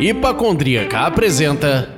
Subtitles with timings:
[0.00, 1.94] Hipacondríaca apresenta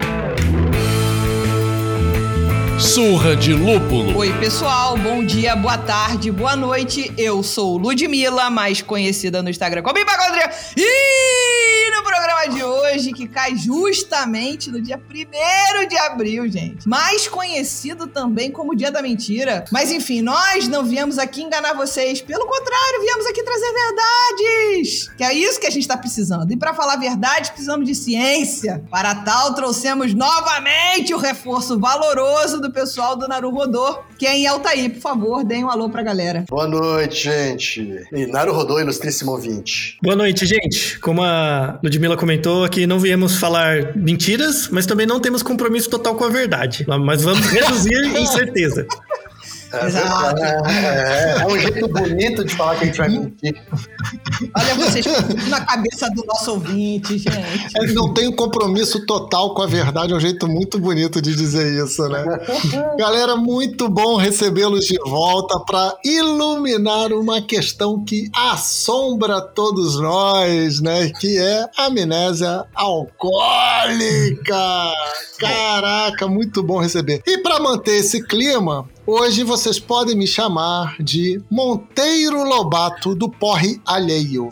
[2.79, 4.17] Surra de Lúpulo.
[4.17, 7.13] Oi, pessoal, bom dia, boa tarde, boa noite.
[7.17, 10.55] Eu sou Ludmilla, mais conhecida no Instagram como Hipacondríaca.
[10.77, 11.30] E
[12.41, 16.89] programa de hoje, que cai justamente no dia 1 de abril, gente.
[16.89, 19.65] Mais conhecido também como Dia da Mentira.
[19.71, 22.21] Mas enfim, nós não viemos aqui enganar vocês.
[22.23, 25.09] Pelo contrário, viemos aqui trazer verdades.
[25.17, 26.51] Que é isso que a gente tá precisando.
[26.51, 28.83] E para falar verdade, precisamos de ciência.
[28.91, 33.99] Para tal, trouxemos novamente o reforço valoroso do pessoal do Naru Rodô.
[34.19, 36.45] Quem é o Taí, por favor, deem um alô pra galera.
[36.49, 38.07] Boa noite, gente.
[38.13, 39.99] E Naru Rodô, ilustríssimo ouvinte.
[40.03, 40.99] Boa noite, gente.
[41.01, 42.30] Como a Ludmilla comentou,
[42.65, 46.85] aqui não viemos falar mentiras, mas também não temos compromisso total com a verdade.
[46.87, 48.87] Mas vamos reduzir em certeza.
[49.73, 50.43] É, Exato.
[50.43, 53.55] É, é, um jeito bonito de falar que a gente vai mentir.
[54.57, 55.07] Olha vocês
[55.49, 57.77] na cabeça do nosso ouvinte, gente.
[57.77, 61.35] Ele não tem um compromisso total com a verdade, é um jeito muito bonito de
[61.35, 62.25] dizer isso, né?
[62.99, 71.11] Galera, muito bom recebê-los de volta para iluminar uma questão que assombra todos nós, né?
[71.21, 74.57] Que é a amnésia alcoólica.
[75.39, 77.23] Caraca, muito bom receber.
[77.27, 83.81] E para manter esse clima, Hoje vocês podem me chamar de Monteiro Lobato do Porre
[83.85, 84.49] Alheio.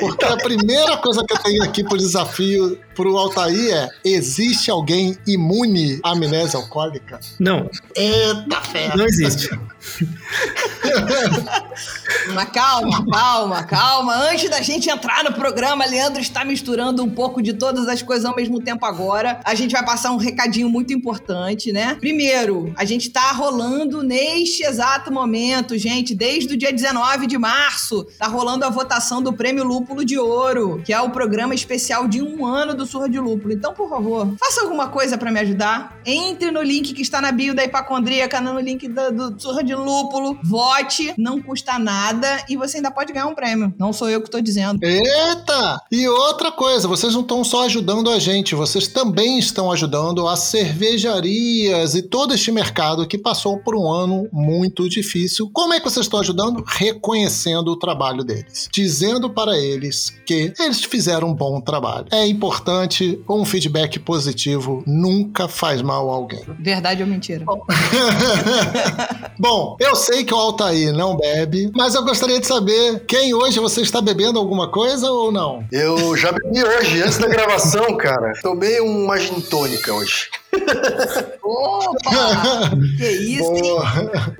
[0.00, 5.16] Porque a primeira coisa que eu tenho aqui pro desafio pro Altair é: existe alguém
[5.26, 7.18] imune à amnésia alcoólica?
[7.38, 7.68] Não.
[7.94, 8.96] Eita fé.
[8.96, 9.50] Não existe.
[12.32, 14.14] Mas calma, calma, calma.
[14.30, 18.24] Antes da gente entrar no programa, Leandro está misturando um pouco de todas as coisas
[18.24, 19.40] ao mesmo tempo agora.
[19.44, 21.96] A gente vai passar um recadinho muito importante, né?
[22.00, 28.04] Primeiro, a gente tá rolando neste exato momento, gente, desde o dia 19 de março,
[28.18, 32.22] tá rolando a votação do Prêmio Lúpulo de Ouro, que é o programa especial de
[32.22, 33.52] um ano do Surra de Lúpulo.
[33.52, 36.00] Então, por favor, faça alguma coisa para me ajudar.
[36.06, 39.74] Entre no link que está na bio da Hipacondríaca, no link do, do Surra de
[39.74, 43.74] Lúpulo, vote, não custa nada e você ainda pode ganhar um prêmio.
[43.78, 44.82] Não sou eu que tô dizendo.
[44.82, 45.82] Eita!
[45.92, 50.40] E outra coisa, vocês não estão só ajudando a gente, vocês também estão ajudando as
[50.40, 55.50] cervejarias e todo este mercado que passou por um ano muito difícil.
[55.52, 56.64] Como é que vocês estão ajudando?
[56.66, 59.73] Reconhecendo o trabalho deles, dizendo para eles
[60.24, 62.06] que eles fizeram um bom trabalho.
[62.10, 66.44] É importante, um feedback positivo nunca faz mal a alguém.
[66.58, 67.44] Verdade ou mentira?
[69.38, 73.58] bom, eu sei que o Altair não bebe, mas eu gostaria de saber quem hoje
[73.58, 75.64] você está bebendo alguma coisa ou não?
[75.70, 78.32] Eu já bebi hoje, antes da gravação, cara.
[78.42, 80.28] Tomei uma gin tônica hoje.
[81.42, 82.70] Opa!
[82.96, 83.84] que isso, Boa.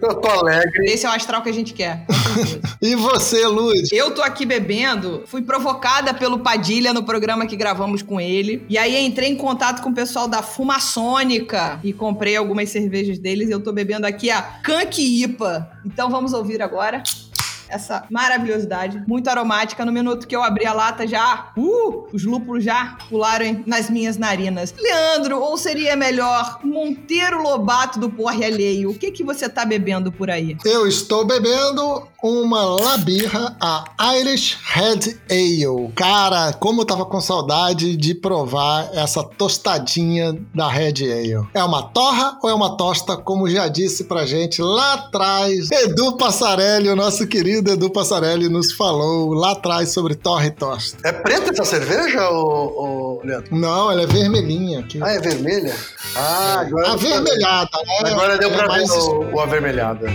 [0.00, 0.86] Eu tô alegre.
[0.86, 2.06] Esse é o astral que a gente quer.
[2.80, 3.90] e você, Luz?
[3.92, 8.64] Eu tô aqui bebendo, fui provocada pelo Padilha no programa que gravamos com ele.
[8.68, 13.48] E aí entrei em contato com o pessoal da Fumaçônica e comprei algumas cervejas deles.
[13.48, 15.70] E eu tô bebendo aqui a Kanki IPA.
[15.84, 17.02] Então vamos ouvir agora
[17.68, 19.84] essa maravilhosidade, muito aromática.
[19.84, 24.16] No minuto que eu abri a lata já, uh, os lúpulos já pularam nas minhas
[24.16, 24.74] narinas.
[24.78, 28.90] Leandro, ou seria melhor Monteiro Lobato do Porre Alheio?
[28.90, 30.56] O que que você tá bebendo por aí?
[30.64, 35.92] Eu estou bebendo uma labirra, a Irish Red Ale.
[35.94, 41.46] Cara, como eu tava com saudade de provar essa tostadinha da Red Ale.
[41.52, 46.16] É uma torra ou é uma tosta, como já disse pra gente lá atrás, Edu
[46.16, 50.98] Passarelli, o nosso querido querido Edu Passarelli nos falou lá atrás sobre Torre Tosta.
[51.06, 53.54] É preta essa cerveja, ou, Leandro?
[53.54, 54.80] Não, ela é vermelhinha.
[54.80, 54.98] Aqui.
[55.00, 55.74] Ah, é vermelha?
[56.16, 56.92] Ah, agora.
[56.92, 58.10] Avermelhada, né?
[58.10, 58.88] Agora deu é pra mais...
[58.88, 60.06] ver o, o avermelhada.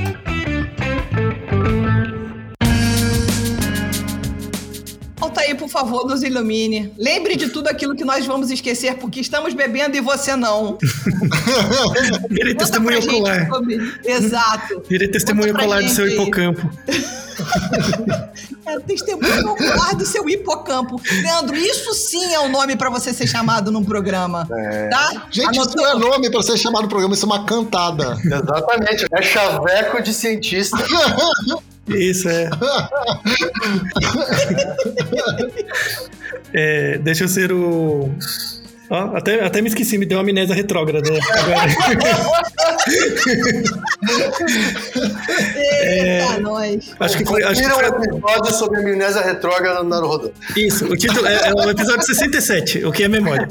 [5.22, 6.92] Altair, por favor, nos ilumine.
[6.98, 10.78] Lembre de tudo aquilo que nós vamos esquecer, porque estamos bebendo e você não.
[12.30, 13.48] Virei testemunho ocular.
[13.48, 13.94] Sobre...
[14.06, 14.84] Exato.
[14.90, 16.70] Virei testemunho ocular do seu hipocampo.
[18.66, 21.02] é, testemunho ocular do seu hipocampo.
[21.22, 24.48] Leandro, isso sim é um nome para você ser chamado num programa.
[24.52, 24.88] É.
[24.90, 25.28] Tá?
[25.32, 25.66] Gente, Anotou?
[25.66, 28.18] isso não é nome para ser chamado no programa, isso é uma cantada.
[28.24, 29.06] Exatamente.
[29.12, 30.78] É chaveco de cientista.
[31.90, 32.48] Isso é.
[36.54, 36.98] é.
[37.00, 38.12] Deixa eu ser o.
[38.92, 41.10] Ó, até, até me esqueci, me deu uma amnésia retrógrada.
[41.10, 41.72] Agora.
[45.72, 46.96] Eita, é, nós.
[47.00, 47.44] Acho que foi.
[47.44, 50.32] Acho que foi um episódio sobre amnésia retrógrada no Naruhodo.
[50.56, 50.86] isso.
[50.86, 53.48] O título é, é o episódio 67, o que é memória.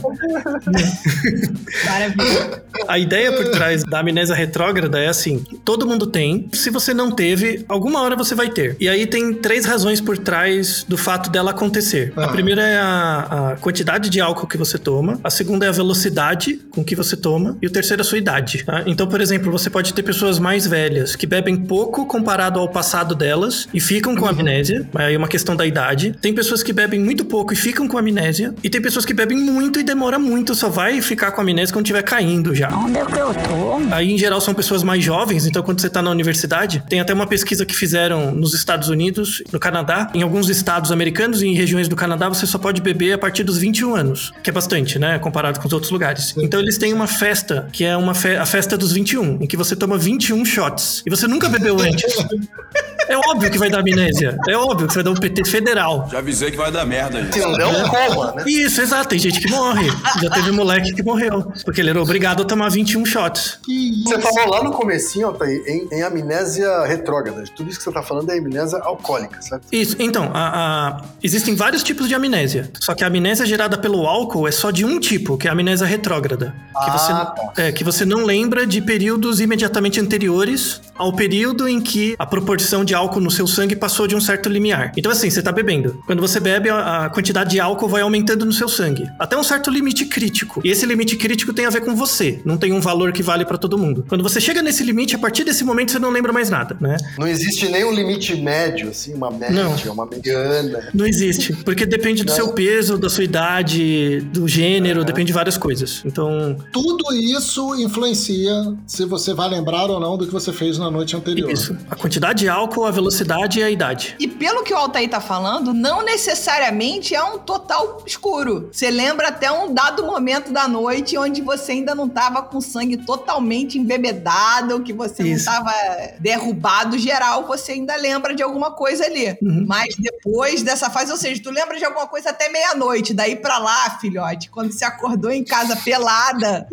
[1.87, 2.63] Maravilha.
[2.87, 6.49] A ideia por trás da amnésia retrógrada é assim: todo mundo tem.
[6.53, 8.77] Se você não teve, alguma hora você vai ter.
[8.81, 12.13] E aí tem três razões por trás do fato dela acontecer.
[12.17, 12.29] A Ah.
[12.29, 15.19] primeira é a, a quantidade de álcool que você toma.
[15.25, 17.57] A segunda é a velocidade com que você toma.
[17.61, 18.65] E o terceiro é a sua idade.
[18.65, 18.83] tá?
[18.87, 23.15] Então, por exemplo, você pode ter pessoas mais velhas que bebem pouco comparado ao passado
[23.15, 24.89] delas e ficam com amnésia.
[24.95, 26.17] Aí é uma questão da idade.
[26.21, 28.55] Tem pessoas que bebem muito pouco e ficam com amnésia.
[28.65, 30.55] E tem pessoas que bebem muito e demora muito.
[30.55, 32.69] Só vai ficar com amnésia quando estiver caindo já.
[32.77, 33.95] Onde é que eu tô?
[33.95, 37.13] Aí, em geral, são pessoas mais jovens, então quando você tá na universidade, tem até
[37.13, 41.55] uma pesquisa que fizeram nos Estados Unidos, no Canadá, em alguns estados americanos e em
[41.55, 44.99] regiões do Canadá, você só pode beber a partir dos 21 anos, que é bastante,
[44.99, 46.35] né, comparado com os outros lugares.
[46.39, 49.57] Então eles têm uma festa, que é uma fe a festa dos 21, em que
[49.57, 51.98] você toma 21 shots, e você nunca bebeu antes.
[51.99, 52.49] Corinthians.
[53.09, 56.09] É óbvio que vai dar amnésia, é óbvio que você vai dar um PT federal.
[56.11, 57.33] Já avisei que vai dar merda, gente.
[57.35, 58.45] Se não der um coma, né?
[58.47, 59.89] Isso, exato, tem gente que morre.
[60.21, 63.59] Já teve moleque que morreu, porque ele era obrigado a tomar 21 shots.
[63.65, 67.43] Que Você falou lá no comecinho, Altair, em, em amnésia retrógrada.
[67.57, 69.63] Tudo isso que você tá falando é amnésia alcoólica, certo?
[69.73, 72.71] Isso, então, a- a- existem vários tipos de amnésia.
[72.81, 75.53] Só que a amnésia gerada pelo álcool é só de um tipo, que é a
[75.53, 76.55] amnésia retrógrada.
[76.85, 77.35] Que, Ah, você, tá.
[77.57, 82.85] é, que você não lembra de períodos imediatamente anteriores ao período em que a proporção
[82.85, 84.93] de álcool no seu sangue passou de um certo limiar.
[84.97, 86.03] Então, assim, você tá bebendo.
[86.07, 89.09] Quando você bebe, a, a quantidade de álcool vai aumentando no seu sangue.
[89.19, 90.61] Até um certo limite crítico.
[90.65, 92.41] E esse limite crítico tem a ver com você.
[92.45, 94.05] Não tem um valor que vale pra todo mundo.
[94.09, 96.97] Quando você chega nesse limite, a partir desse momento você não lembra mais nada, né?
[97.19, 99.93] Não existe nenhum limite médio, assim, uma média, Não.
[99.93, 100.89] uma mediana.
[100.93, 102.37] Não existe, porque depende do Não.
[102.37, 106.03] seu peso, da sua idade, do gênero, depende de várias coisas.
[106.05, 108.53] Então, tudo isso influencia
[108.87, 111.51] se você vai lembrar ou não do que você fez na noite anterior.
[111.51, 111.77] isso.
[111.91, 114.17] A quantidade de álcool, a velocidade e a idade.
[114.19, 118.69] E pelo que o Altair tá falando, não necessariamente é um total escuro.
[118.73, 122.97] Você lembra até um dado momento da noite onde você ainda não tava com sangue
[122.97, 125.47] totalmente embebedado, que você Isso.
[125.47, 125.73] não tava
[126.19, 129.37] derrubado geral, você ainda lembra de alguma coisa ali.
[129.43, 129.65] Uhum.
[129.67, 133.59] Mas depois dessa fase, ou seja, tu lembra de alguma coisa até meia-noite, daí pra
[133.59, 136.67] lá, filhote, quando você acordou em casa pelada,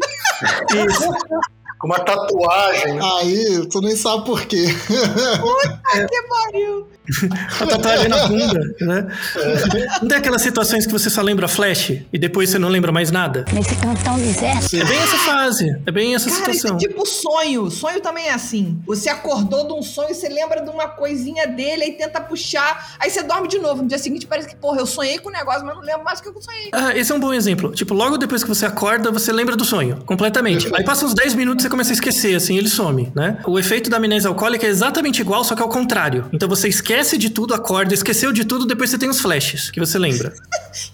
[0.72, 1.10] Isso.
[1.86, 3.00] Uma tatuagem.
[3.00, 4.66] Aí, tu nem sabe por quê.
[6.10, 6.88] que pariu.
[7.62, 9.08] A tatuagem na bunda, né?
[10.02, 13.12] Não tem aquelas situações que você só lembra flash e depois você não lembra mais
[13.12, 13.46] nada?
[13.54, 14.76] Nesse cantão deserto.
[14.76, 16.78] É bem essa fase, é bem essa Cara, isso situação.
[16.78, 17.70] é tipo sonho.
[17.70, 18.80] Sonho também é assim.
[18.86, 23.10] Você acordou de um sonho, você lembra de uma coisinha dele, aí tenta puxar, aí
[23.10, 23.82] você dorme de novo.
[23.82, 26.20] No dia seguinte parece que, porra, eu sonhei com o negócio, mas não lembro mais
[26.20, 26.70] o que eu sonhei.
[26.74, 27.72] Ah, esse é um bom exemplo.
[27.72, 30.70] Tipo, logo depois que você acorda, você lembra do sonho, completamente.
[30.76, 33.38] Aí passa uns 10 minutos e você começa a esquecer, assim, ele some, né?
[33.46, 36.26] O efeito da amnésia alcoólica é exatamente igual, só que ao contrário.
[36.34, 39.80] Então você esquece de tudo, acorda, esqueceu de tudo, depois você tem os flashes, que
[39.80, 40.34] você lembra.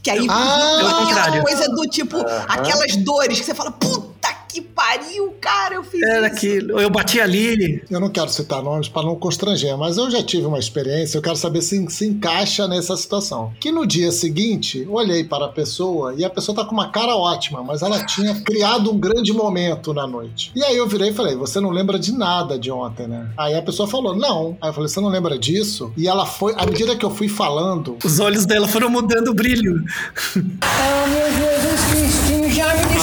[0.04, 1.42] Que aí Ah, aquela contrário.
[1.44, 2.18] coisa do tipo,
[2.48, 4.11] aquelas dores que você fala, puta
[4.52, 6.36] que pariu, cara, eu fiz Era isso.
[6.36, 6.80] aquilo.
[6.80, 7.84] Eu bati ali.
[7.90, 11.22] Eu não quero citar nomes para não constranger, mas eu já tive uma experiência, eu
[11.22, 13.54] quero saber se se encaixa nessa situação.
[13.60, 17.16] Que no dia seguinte, olhei para a pessoa e a pessoa tá com uma cara
[17.16, 20.52] ótima, mas ela tinha criado um grande momento na noite.
[20.56, 23.30] E aí eu virei e falei: Você não lembra de nada de ontem, né?
[23.38, 24.58] Aí a pessoa falou: Não.
[24.62, 25.92] Aí eu falei: Você não lembra disso?
[25.98, 29.34] E ela foi, à medida que eu fui falando, Os olhos dela foram mudando o
[29.34, 29.84] brilho.
[30.36, 33.00] Oh, meu Jesus Cristinho, já me a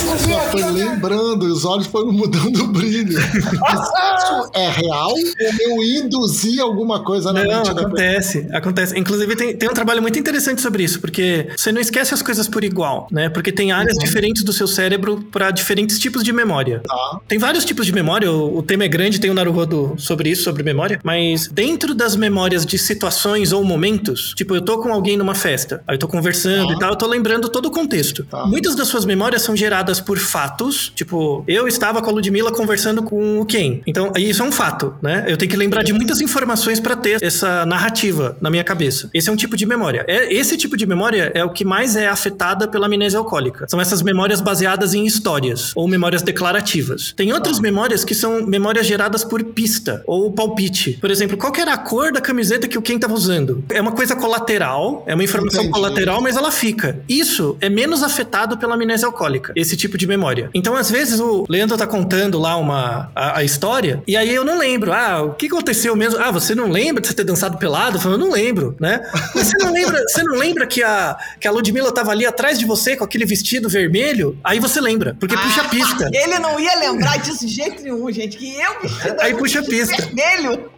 [0.50, 3.18] foi lembrando e os olhos foram mudando o brilho.
[3.18, 5.18] Isso é real ou
[5.60, 7.80] eu induzi alguma coisa na Não, da pessoa?
[7.80, 8.98] acontece, acontece.
[8.98, 12.46] Inclusive, tem, tem um trabalho muito interessante sobre isso, porque você não esquece as coisas
[12.48, 13.28] por igual, né?
[13.28, 16.82] Porque tem áreas diferentes do seu cérebro para diferentes tipos de memória.
[16.86, 17.20] Tá.
[17.26, 20.42] Tem vários tipos de memória, o, o tema é grande, tem o Naruhodo sobre isso,
[20.44, 25.16] sobre memória, mas dentro das memórias de situações ou momentos, tipo, eu tô com alguém
[25.16, 26.74] numa festa, aí eu tô conversando Tá.
[26.74, 28.24] e tal, eu tô lembrando todo o contexto.
[28.24, 28.46] Tá.
[28.46, 33.02] Muitas das suas memórias são geradas por fatos, tipo, eu estava com a Ludmilla conversando
[33.02, 33.80] com o Ken.
[33.86, 35.24] Então, isso é um fato, né?
[35.28, 39.10] Eu tenho que lembrar de muitas informações para ter essa narrativa na minha cabeça.
[39.12, 40.04] Esse é um tipo de memória.
[40.06, 43.66] É, esse tipo de memória é o que mais é afetada pela amnésia alcoólica.
[43.68, 47.12] São essas memórias baseadas em histórias ou memórias declarativas.
[47.16, 50.92] Tem outras memórias que são memórias geradas por pista ou palpite.
[51.00, 53.64] Por exemplo, qual era a cor da camiseta que o Ken estava usando?
[53.70, 55.74] É uma coisa colateral, é uma informação Entendi.
[55.74, 57.00] colateral, mas ela fica.
[57.08, 60.50] Isso é menos afetado pela amnésia alcoólica, esse tipo de memória.
[60.54, 64.44] Então, às vezes, o Leandro tá contando lá uma, a, a história, e aí eu
[64.44, 64.92] não lembro.
[64.92, 66.18] Ah, o que aconteceu mesmo?
[66.20, 67.96] Ah, você não lembra de você ter dançado pelado?
[67.96, 69.00] Eu falo, eu não lembro, né?
[69.34, 72.58] Mas você não lembra, você não lembra que a, que a Ludmilla tava ali atrás
[72.58, 74.38] de você com aquele vestido vermelho?
[74.42, 76.08] Aí você lembra, porque puxa a pista.
[76.12, 78.36] Ele não ia lembrar disso de jeito nenhum, gente.
[78.36, 79.96] Que eu vestido Aí puxa a pista.
[80.02, 80.70] vermelho.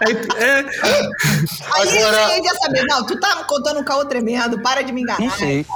[0.00, 0.64] Aí, é,
[1.74, 5.20] Aí Agora- ia saber, não, tu tá contando um caô tremendo, para de me enganar.
[5.20, 5.66] Não sei.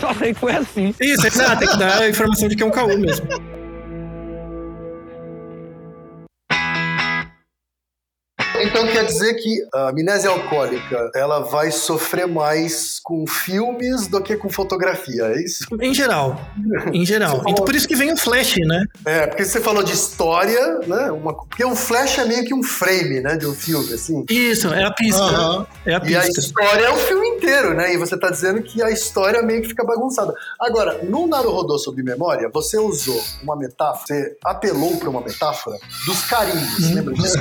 [0.00, 0.94] Só sei que foi assim.
[1.00, 3.26] isso, exato, tem que dar a informação de que é um caô mesmo.
[8.70, 14.36] Então quer dizer que a amnésia alcoólica ela vai sofrer mais com filmes do que
[14.36, 15.64] com fotografia, é isso?
[15.80, 16.40] Em geral.
[16.92, 17.42] Em geral.
[17.48, 18.84] Então, por isso que vem o flash, né?
[19.04, 21.10] É, porque você falou de história, né?
[21.10, 24.24] Uma, porque o flash é meio que um frame, né, de um filme, assim.
[24.30, 25.20] Isso, é a pista.
[25.20, 25.66] Aham.
[25.84, 26.40] É a E a pista.
[26.40, 27.92] história é o filme inteiro, né?
[27.92, 30.32] E você tá dizendo que a história meio que fica bagunçada.
[30.60, 36.20] Agora, no Naruhodô sobre memória, você usou uma metáfora, você apelou para uma metáfora dos
[36.26, 37.36] carimbos, lembra disso?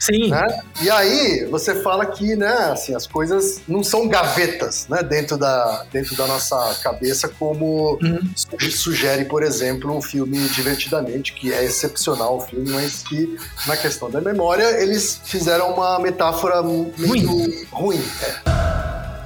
[0.00, 0.30] Sim.
[0.30, 0.60] né?
[0.80, 5.84] E aí você fala que, né, assim, as coisas não são gavetas, né, dentro da,
[5.92, 7.98] dentro da nossa cabeça, como
[8.34, 13.36] su- sugere, por exemplo, um filme Divertidamente, que é excepcional o filme, mas que
[13.66, 18.02] na questão da memória eles fizeram uma metáfora meio ruim.
[18.22, 18.61] é.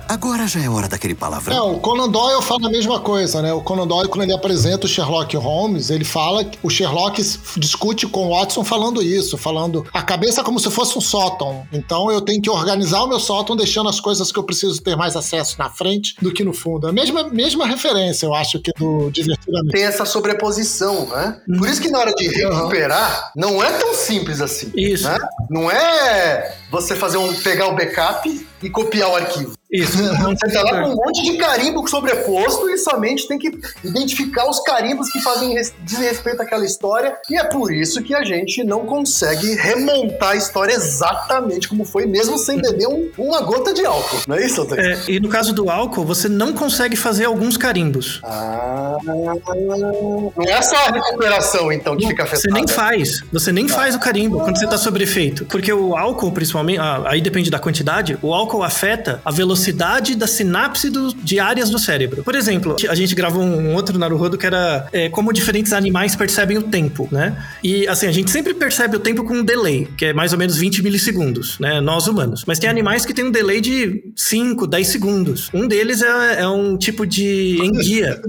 [0.08, 1.74] Agora já é hora daquele É, palavrão.
[1.74, 3.52] o Conan Doyle fala a mesma coisa, né?
[3.52, 7.20] O Conan Doyle, quando ele apresenta o Sherlock Holmes, ele fala que o Sherlock
[7.56, 11.66] discute com o Watson falando isso, falando a cabeça é como se fosse um sótão.
[11.72, 14.96] Então eu tenho que organizar o meu sótão deixando as coisas que eu preciso ter
[14.96, 16.86] mais acesso na frente do que no fundo.
[16.86, 19.72] É a mesma, mesma referência, eu acho, que do Divertidamente.
[19.72, 21.40] Tem essa sobreposição, né?
[21.58, 24.70] Por isso que na hora de recuperar, não é tão simples assim.
[24.76, 25.08] Isso.
[25.08, 25.18] né?
[25.50, 29.52] Não é você fazer um pegar o backup e copiar o arquivo.
[29.70, 30.00] Isso.
[30.00, 33.50] Não Você tá lá com um monte de carimbo sobreposto e somente tem que
[33.84, 37.16] identificar os carimbos que fazem res- dizem respeito àquela história.
[37.28, 42.06] E é por isso que a gente não consegue remontar a história exatamente como foi,
[42.06, 44.18] mesmo sem beber um- uma gota de álcool.
[44.28, 44.84] Não é isso, Antônio?
[44.84, 48.20] É, e no caso do álcool, você não consegue fazer alguns carimbos.
[48.24, 52.40] Ah, não é só a recuperação, então, que fica afetada.
[52.42, 53.22] Você nem faz.
[53.32, 55.44] Você nem faz o carimbo quando você tá sobre efeito.
[55.46, 60.26] Porque o álcool, principalmente, ah, aí depende da quantidade, o álcool afeta a velocidade da
[60.26, 62.22] sinapse do- de áreas do cérebro.
[62.22, 66.58] Por exemplo, a gente gravou um outro Naruhodo que era é, como diferentes animais percebem
[66.58, 67.36] o tempo, né?
[67.62, 70.38] E assim, a gente sempre percebe o tempo com um delay, que é mais ou
[70.38, 71.80] menos 20 milissegundos, né?
[71.80, 72.44] Nós humanos.
[72.46, 75.50] Mas tem animais que tem um delay de 5, 10 segundos.
[75.52, 78.20] Um deles é, é um tipo de enguia,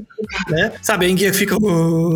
[0.50, 0.72] né?
[0.82, 1.56] Sabe, a enguia que fica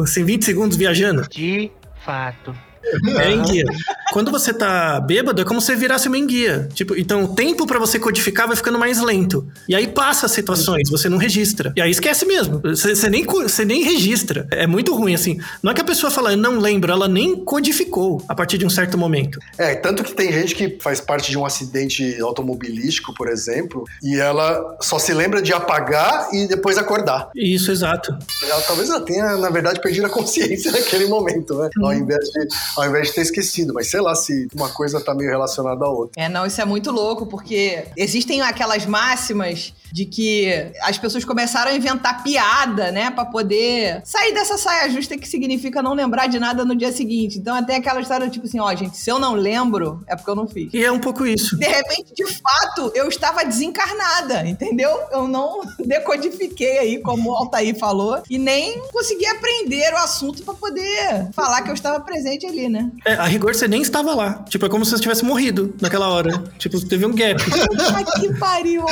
[0.04, 1.28] assim, 20 segundos viajando.
[1.30, 1.72] De
[2.06, 2.56] fato.
[3.22, 3.66] É enguia.
[4.12, 6.68] Quando você tá bêbado, é como se você virasse uma enguia.
[6.74, 9.48] Tipo, então o tempo pra você codificar vai ficando mais lento.
[9.68, 11.72] E aí passa as situações, você não registra.
[11.76, 12.62] E aí esquece mesmo.
[12.64, 13.26] Você, nem,
[13.66, 14.48] nem registra.
[14.52, 15.40] É muito ruim, assim.
[15.62, 18.66] Não é que a pessoa fala, eu não lembro, ela nem codificou a partir de
[18.66, 19.40] um certo momento.
[19.58, 24.20] É, tanto que tem gente que faz parte de um acidente automobilístico, por exemplo, e
[24.20, 27.30] ela só se lembra de apagar e depois acordar.
[27.36, 28.18] Isso, exato.
[28.44, 31.70] Ela, talvez ela tenha, na verdade, perdido a consciência naquele momento, né?
[31.82, 32.48] Ao, invés de,
[32.78, 33.74] ao invés de ter esquecido.
[33.74, 36.22] Mas sei lá se uma coisa tá meio relacionada à outra.
[36.22, 41.72] É, não, isso é muito louco, porque existem aquelas máximas de que as pessoas começaram
[41.72, 46.40] a inventar piada, né, Pra poder sair dessa saia justa que significa não lembrar de
[46.40, 47.38] nada no dia seguinte.
[47.38, 50.36] Então até aquela história tipo assim, ó, gente, se eu não lembro, é porque eu
[50.36, 50.74] não fiz.
[50.74, 51.58] E é um pouco isso.
[51.58, 54.92] De repente, de fato, eu estava desencarnada, entendeu?
[55.12, 60.54] Eu não decodifiquei aí, como o Altair falou, e nem consegui aprender o assunto pra
[60.54, 62.90] poder falar que eu estava presente ali, né?
[63.06, 64.44] É, a rigor, você nem estava lá.
[64.50, 66.44] Tipo, é como se você tivesse morrido naquela hora.
[66.58, 67.42] tipo, teve um gap.
[67.96, 68.86] Ai, que pariu.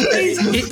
[0.53, 0.65] E-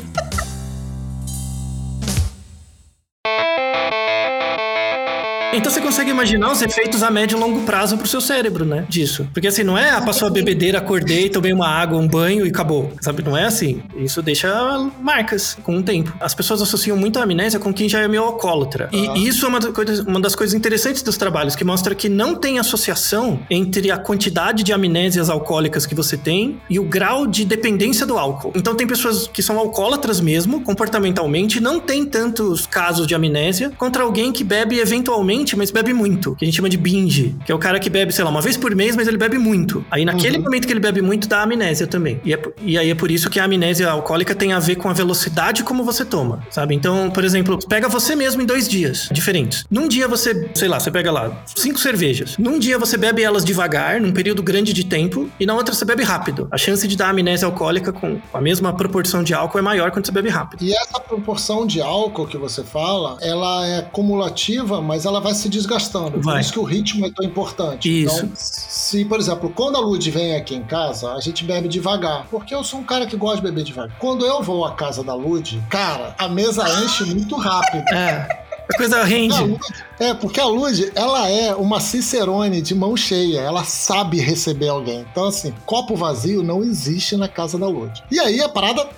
[5.58, 8.86] Então você consegue imaginar os efeitos a médio e longo prazo pro seu cérebro, né?
[8.88, 9.28] Disso.
[9.34, 12.50] Porque assim, não é, ah, passou a bebedeira, acordei, tomei uma água, um banho e
[12.50, 12.92] acabou.
[13.02, 13.24] Sabe?
[13.24, 13.82] Não é assim.
[13.98, 16.14] Isso deixa marcas com o tempo.
[16.20, 18.90] As pessoas associam muito a amnésia com quem já é meio alcoólatra.
[18.94, 22.36] E isso é uma, coisa- uma das coisas interessantes dos trabalhos, que mostra que não
[22.36, 27.44] tem associação entre a quantidade de amnésias alcoólicas que você tem e o grau de
[27.46, 28.52] dependência do álcool.
[28.56, 34.04] Então tem pessoas que são alcoólatras mesmo, comportamentalmente, não tem tantos casos de amnésia contra
[34.04, 37.56] alguém que bebe eventualmente, mas bebe muito, que a gente chama de binge, que é
[37.56, 39.86] o cara que bebe, sei lá, uma vez por mês, mas ele bebe muito.
[39.90, 42.20] Aí naquele momento que ele bebe muito, dá amnésia também.
[42.24, 44.90] E, é e aí é por isso que a amnésia alcoólica tem a ver com
[44.90, 46.76] a velocidade como você toma, sabe?
[46.76, 49.66] Então, por exemplo, pega você mesmo em dois dias diferentes.
[49.70, 52.38] Num dia você, sei lá, você pega lá cinco cervejas.
[52.38, 55.86] Num dia você bebe elas devagar, num período grande de tempo, e na outra você
[55.86, 56.48] bebe rápido.
[56.52, 60.06] A chance de dar amnésia alcoólica com a mesma proporção de álcool é maior quando
[60.06, 60.64] você bebe rápido.
[60.64, 65.50] E essa proporção de álcool que você fala, ela é cumulativa, mas ela vai se
[65.50, 66.12] desgastando.
[66.12, 66.42] Por Vai.
[66.42, 68.04] isso que o ritmo é tão importante.
[68.04, 68.18] Isso.
[68.18, 72.28] Então, se, por exemplo, quando a Lud vem aqui em casa, a gente bebe devagar.
[72.30, 73.98] Porque eu sou um cara que gosta de beber devagar.
[74.00, 77.84] Quando eu vou à casa da Lud, cara, a mesa enche muito rápido.
[77.94, 78.28] É.
[78.70, 79.58] A coisa rende.
[80.00, 83.40] É, porque a Lud, ela é uma cicerone de mão cheia.
[83.42, 85.06] Ela sabe receber alguém.
[85.12, 88.04] Então, assim, copo vazio não existe na casa da Lud.
[88.12, 88.88] E aí a parada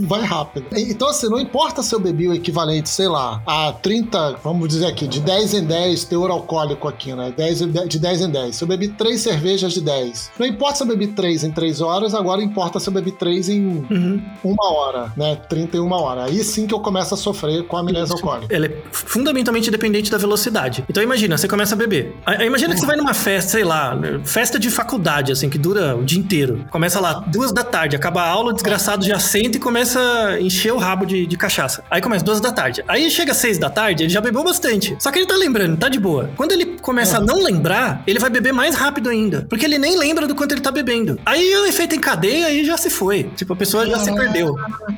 [0.00, 0.66] vai rápido.
[0.76, 4.86] Então, assim, não importa se eu bebi o equivalente, sei lá, a 30, vamos dizer
[4.86, 7.32] aqui, de 10 em 10 teor alcoólico aqui, né?
[7.36, 8.56] 10, em 10 de 10 em 10.
[8.56, 10.30] Se eu bebi 3 cervejas de 10.
[10.38, 13.48] Não importa se eu bebi 3 em 3 horas, agora importa se eu bebi 3
[13.48, 14.20] em Uhum.
[14.44, 15.36] uma hora, né?
[15.48, 16.24] 31 hora.
[16.24, 18.54] Aí sim que eu começo a sofrer com a amnésia alcoólica.
[18.54, 20.84] Ela é fundamentalmente dependente da velocidade.
[20.88, 22.14] Então imagina, você começa a beber.
[22.24, 25.96] Aí, Imagina que você vai numa festa, sei lá, festa de faculdade, assim, que dura
[25.96, 26.64] o dia inteiro.
[26.70, 30.40] Começa lá, duas da tarde, acaba a aula, o desgraçado já senta e começa a
[30.40, 31.82] encher o rabo de, de cachaça.
[31.90, 32.84] Aí começa duas da tarde.
[32.86, 34.96] Aí chega seis da tarde, ele já bebeu bastante.
[34.98, 36.30] Só que ele tá lembrando, tá de boa.
[36.36, 39.46] Quando ele começa a não lembrar, ele vai beber mais rápido ainda.
[39.48, 41.18] Porque ele nem lembra do quanto ele tá bebendo.
[41.24, 43.24] Aí o efeito em cadeia e já se foi.
[43.36, 44.54] Tipo, a pessoa já se perdeu,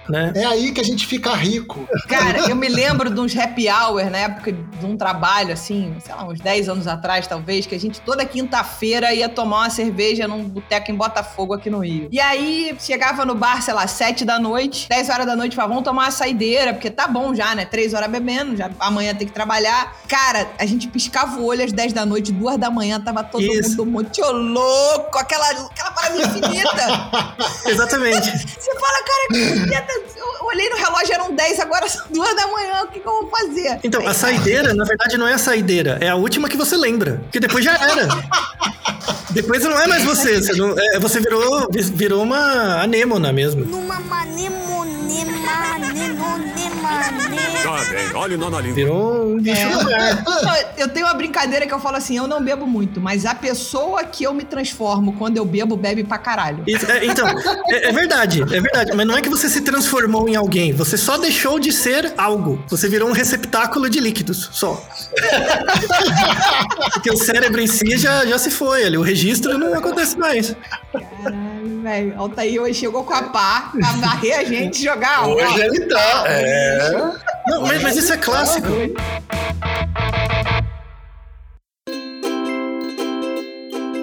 [0.08, 0.32] né?
[0.34, 1.86] É aí que a gente fica rico.
[2.08, 6.14] Cara, eu me lembro de uns happy hour na época de um trabalho, assim, sei
[6.14, 10.26] lá, uns 10 anos atrás, talvez, que a gente toda quinta-feira ia tomar uma cerveja
[10.28, 12.08] num boteco em Botafogo aqui no Rio.
[12.10, 15.74] E aí chegava no bar, sei lá, 7 da noite, 10 horas da noite, falava,
[15.74, 17.64] vamos tomar uma saideira, porque tá bom já, né?
[17.64, 19.96] 3 horas bebendo, já amanhã tem que trabalhar.
[20.08, 23.42] Cara, a gente piscava o olho às 10 da noite, 2 da manhã, tava todo
[23.42, 23.70] Isso.
[23.70, 27.10] mundo muito louco, aquela, aquela parada infinita.
[27.66, 28.30] Exatamente.
[28.30, 32.82] Você fala, cara, que eu olhei no relógio, eram 10, agora são 2 da manhã,
[32.84, 33.80] o que, que eu vou fazer?
[33.84, 37.20] Então, a saideira, na verdade, não é a saideira, é a última que você lembra.
[37.22, 38.08] Porque depois já era.
[39.30, 40.42] depois não é mais você.
[40.42, 43.64] Você, não- é, você virou, virou uma anêmona mesmo.
[43.64, 44.71] Numa nenonemane.
[47.62, 48.74] Tá bem, olhe nó na língua.
[48.74, 50.72] Virou um bicho mar.
[50.76, 54.04] Eu tenho uma brincadeira que eu falo assim: eu não bebo muito, mas a pessoa
[54.04, 56.64] que eu me transformo quando eu bebo, bebe pra caralho.
[56.66, 57.26] Isso, é, então,
[57.68, 58.92] é, é verdade, é verdade.
[58.94, 62.62] Mas não é que você se transformou em alguém, você só deixou de ser algo.
[62.68, 64.82] Você virou um receptáculo de líquidos, só.
[66.94, 70.56] Porque o cérebro em si já, já se foi ali, o registro não acontece mais.
[70.92, 72.14] Caralho, velho.
[72.16, 76.24] Altair hoje chegou com a pá pra varrer a gente e jogar Hoje ele tá.
[76.26, 76.91] É.
[77.46, 78.68] Não, mas, mas isso é clássico.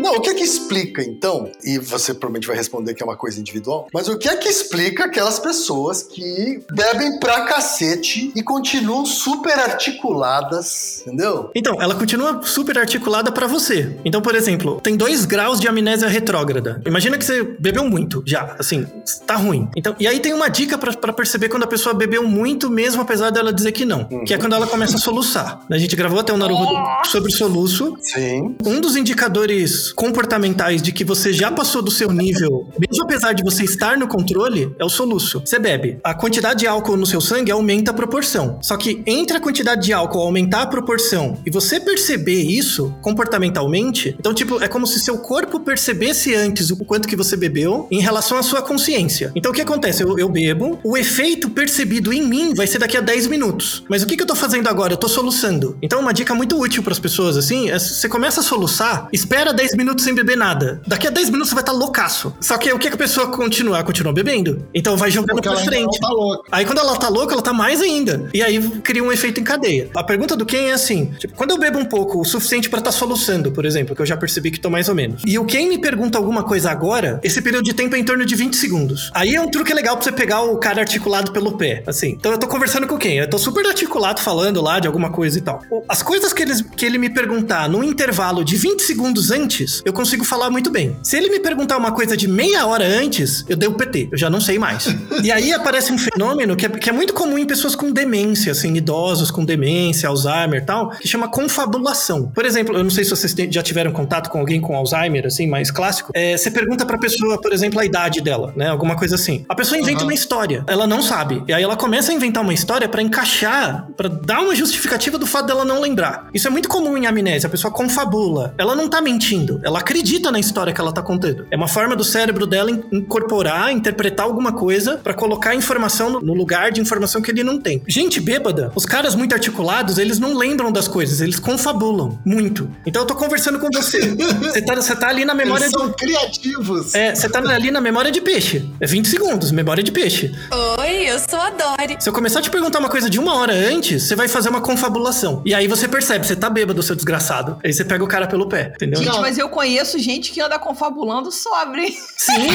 [0.09, 1.51] Não, o que é que explica, então?
[1.63, 4.49] E você provavelmente vai responder que é uma coisa individual, mas o que é que
[4.49, 11.51] explica aquelas pessoas que bebem pra cacete e continuam super articuladas, entendeu?
[11.53, 13.95] Então, ela continua super articulada pra você.
[14.03, 16.81] Então, por exemplo, tem dois graus de amnésia retrógrada.
[16.88, 18.88] Imagina que você bebeu muito já, assim,
[19.27, 19.69] tá ruim.
[19.75, 23.01] Então, e aí tem uma dica pra pra perceber quando a pessoa bebeu muito, mesmo
[23.01, 25.62] apesar dela dizer que não, que é quando ela começa a soluçar.
[25.69, 26.65] A gente gravou até um Naruto
[27.05, 27.95] sobre soluço.
[28.01, 28.55] Sim.
[28.65, 33.43] Um dos indicadores comportamentais de que você já passou do seu nível, mesmo apesar de
[33.43, 35.41] você estar no controle, é o soluço.
[35.43, 35.99] Você bebe.
[36.01, 38.59] A quantidade de álcool no seu sangue aumenta a proporção.
[38.62, 44.15] Só que entre a quantidade de álcool aumentar a proporção e você perceber isso comportamentalmente,
[44.17, 47.99] então, tipo, é como se seu corpo percebesse antes o quanto que você bebeu em
[47.99, 49.33] relação à sua consciência.
[49.35, 50.01] Então, o que acontece?
[50.01, 53.83] Eu, eu bebo, o efeito percebido em mim vai ser daqui a 10 minutos.
[53.89, 54.93] Mas o que, que eu tô fazendo agora?
[54.93, 55.77] Eu tô soluçando.
[55.81, 59.51] Então, uma dica muito útil para as pessoas, assim, é você começa a soluçar, espera
[59.51, 60.82] 10 minutos sem beber nada.
[60.86, 62.34] Daqui a 10 minutos você vai estar loucaço.
[62.39, 63.78] Só que o que, a pessoa continua?
[63.78, 64.65] Ela continua bebendo.
[64.73, 65.99] Então vai jogando Porque pra frente.
[65.99, 66.10] tá.
[66.52, 68.30] Aí quando ela tá louca, ela tá mais ainda.
[68.34, 69.89] E aí cria um efeito em cadeia.
[69.95, 72.80] A pergunta do Ken é assim: tipo, quando eu bebo um pouco, o suficiente pra
[72.80, 75.21] estar soluçando, por exemplo, que eu já percebi que tô mais ou menos.
[75.25, 78.25] E o Ken me pergunta alguma coisa agora, esse período de tempo é em torno
[78.25, 79.12] de 20 segundos.
[79.13, 82.10] Aí é um truque legal pra você pegar o cara articulado pelo pé, assim.
[82.10, 85.12] Então eu tô conversando com o Ken, eu tô super articulado falando lá de alguma
[85.12, 85.62] coisa e tal.
[85.88, 89.93] As coisas que, eles, que ele me perguntar num intervalo de 20 segundos antes, eu
[89.93, 90.97] consigo falar muito bem.
[91.03, 94.17] Se ele me perguntar uma coisa de meia hora antes, eu dei o PT, eu
[94.17, 94.87] já não sei mais.
[95.23, 98.51] e aí aparece um fenômeno que é, que é muito comum em pessoas com demência,
[98.51, 102.31] assim, idosos com demência, Alzheimer e tal, que chama confabulação.
[102.33, 105.47] Por exemplo, eu não sei se vocês já tiveram contato com alguém com Alzheimer, assim,
[105.47, 106.11] mais clássico.
[106.13, 108.69] É, você pergunta pra pessoa, por exemplo, a idade dela, né?
[108.69, 109.45] Alguma coisa assim.
[109.47, 111.43] A pessoa inventa uma história, ela não sabe.
[111.47, 115.25] E aí ela começa a inventar uma história pra encaixar, pra dar uma justificativa do
[115.25, 116.29] fato dela não lembrar.
[116.33, 118.53] Isso é muito comum em amnésia, a pessoa confabula.
[118.57, 121.45] Ela não tá mentindo, ela acredita na história que ela tá contando.
[121.51, 126.34] É uma forma do cérebro dela in- incorporar, interpretar alguma coisa pra colocar informação no-
[126.34, 127.82] lugar de informação que ele não tem.
[127.88, 132.69] Gente bêbada, os caras muito articulados, eles não lembram das coisas, eles confabulam muito.
[132.86, 133.99] Então eu tô conversando com você.
[134.49, 136.95] Você tá, você tá ali na memória Eles de são criativos.
[136.95, 138.67] é, você tá ali na memória de peixe.
[138.79, 140.34] É 20 segundos, memória de peixe.
[140.79, 141.97] Oi, eu sou a Dori.
[141.99, 144.49] Se eu começar a te perguntar uma coisa de uma hora antes, você vai fazer
[144.49, 145.41] uma confabulação.
[145.45, 147.58] E aí você percebe, você tá bêbado, seu desgraçado.
[147.63, 149.01] Aí você pega o cara pelo pé, entendeu?
[149.03, 151.91] Gente, mas eu conheço gente que anda confabulando sobre.
[152.17, 152.48] Sim!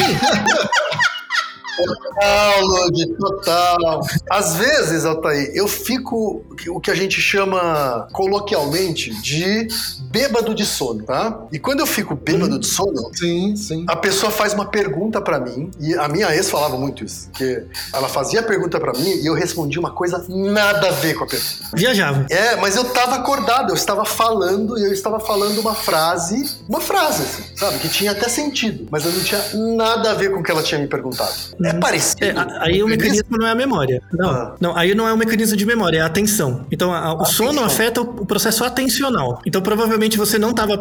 [1.75, 4.01] Total, Lodi, total.
[4.31, 9.67] Às vezes, Altair, eu fico o que a gente chama coloquialmente de
[10.15, 11.41] bêbado de sono, tá?
[11.51, 13.85] E quando eu fico bêbado de sono, Sim, sim.
[13.89, 17.63] a pessoa faz uma pergunta pra mim, e a minha ex falava muito isso, que
[17.93, 21.25] ela fazia a pergunta pra mim e eu respondia uma coisa nada a ver com
[21.25, 21.51] a pergunta.
[21.73, 22.25] Viajava.
[22.29, 26.79] É, mas eu tava acordado, eu estava falando e eu estava falando uma frase, uma
[26.79, 27.79] frase, assim, sabe?
[27.79, 29.41] Que tinha até sentido, mas eu não tinha
[29.75, 31.33] nada a ver com o que ela tinha me perguntado.
[31.63, 32.23] É parecido.
[32.23, 34.01] É, a- aí o mecanismo não é a memória.
[34.13, 34.55] Não, Ah.
[34.61, 36.65] não, aí não é o mecanismo de memória, é a atenção.
[36.71, 37.65] Então, a- o sono Atenção.
[37.65, 39.41] afeta o, o processo atencional.
[39.45, 40.77] Então, provavelmente você não estava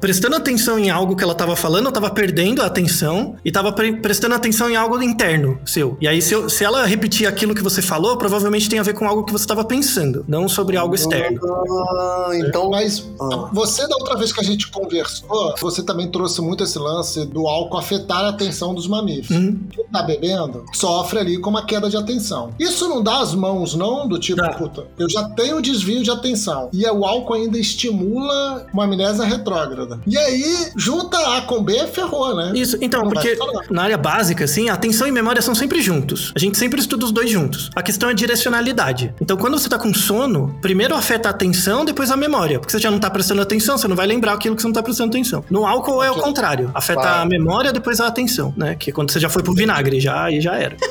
[0.00, 4.34] prestando atenção em algo que ela estava falando, estava perdendo a atenção e estava prestando
[4.34, 5.96] atenção em algo interno seu.
[6.00, 8.94] E aí, se, eu- se ela repetir aquilo que você falou, provavelmente tem a ver
[8.94, 11.40] com algo que você estava pensando, não sobre algo externo.
[11.46, 12.70] Ah, então.
[12.70, 13.48] Mas Ah.
[13.52, 17.46] você, da outra vez que a gente conversou, você também trouxe muito esse lance do
[17.46, 19.30] álcool afetar a atenção dos mamíferos.
[19.42, 19.60] Uhum.
[19.70, 22.50] Quem tá bebendo sofre ali com uma queda de atenção.
[22.58, 24.06] Isso não dá as mãos, não?
[24.08, 26.68] Do tipo, puta, eu já tenho desvio de atenção.
[26.72, 29.98] E o álcool ainda estimula uma amnésia retrógrada.
[30.06, 32.52] E aí, junta A com B, ferrou, né?
[32.54, 33.36] Isso, então, Não porque
[33.70, 36.32] na área básica, assim, atenção e memória são sempre juntos.
[36.34, 37.70] A gente sempre estuda os dois juntos.
[37.74, 39.14] A questão é direcionalidade.
[39.20, 42.58] Então, quando você tá com sono, primeiro afeta a atenção, depois a memória.
[42.58, 44.74] Porque você já não tá prestando atenção, você não vai lembrar aquilo que você não
[44.74, 45.44] tá prestando atenção.
[45.50, 46.70] No álcool é o contrário.
[46.74, 47.22] Afeta Claro.
[47.22, 48.76] a memória, depois a atenção, né?
[48.78, 50.76] Que é quando você já foi pro vinagre, já, aí já era.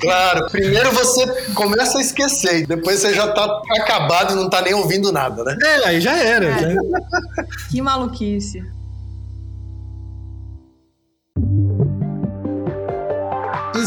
[0.00, 4.74] Claro, primeiro você começa a esquecer, depois você já tá acabado e não tá nem
[4.74, 5.56] ouvindo nada, né?
[5.62, 6.60] É, aí já era.
[6.60, 6.76] né?
[7.70, 8.62] Que maluquice.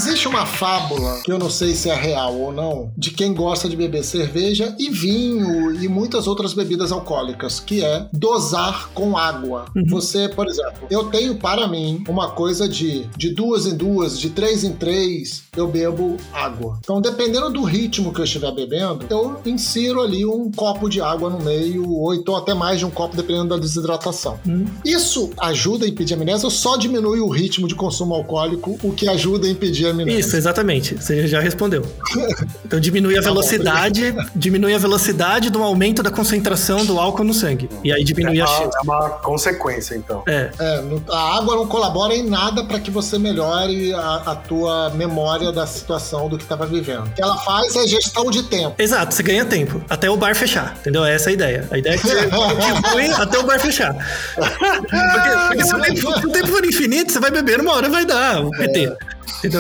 [0.04, 3.70] Existe uma fábula, que eu não sei se é real ou não, de quem gosta
[3.70, 9.66] de beber cerveja e vinho e muitas outras bebidas alcoólicas, que é dosar com água.
[9.90, 14.32] Você, por exemplo, eu tenho para mim uma coisa de de duas em duas, de
[14.32, 16.80] três em três, eu bebo água.
[16.80, 21.30] Então, dependendo do ritmo que eu estiver bebendo, eu insiro ali um copo de água
[21.30, 24.40] no meio, ou então até mais de um copo, dependendo da desidratação.
[24.84, 28.92] Isso ajuda a impedir a amnésia ou só diminui o ritmo de consumo alcoólico, o
[28.94, 30.96] que ajuda a impedir a Isso, exatamente.
[30.96, 31.86] Você já respondeu.
[32.72, 37.70] Então diminui a velocidade, diminui a velocidade do aumento da concentração do álcool no sangue.
[37.84, 38.78] E aí diminui É a chance.
[38.78, 40.24] é uma consequência, então.
[40.26, 44.36] É, É, não- a água não colabora em nada para que você melhore a, a
[44.36, 47.08] tua memória da situação do que estava vivendo.
[47.08, 48.74] O que ela faz é gestão de tempo.
[48.78, 49.84] Exato, você ganha tempo.
[49.90, 51.04] Até o bar fechar, entendeu?
[51.04, 51.68] Essa é a ideia.
[51.72, 53.94] A ideia é que você contribui até o bar fechar.
[54.82, 57.90] Porque, porque se, o tempo, se o tempo for infinito, você vai beber, uma hora
[57.90, 58.70] vai dar o PT.
[58.80, 58.98] Entendeu?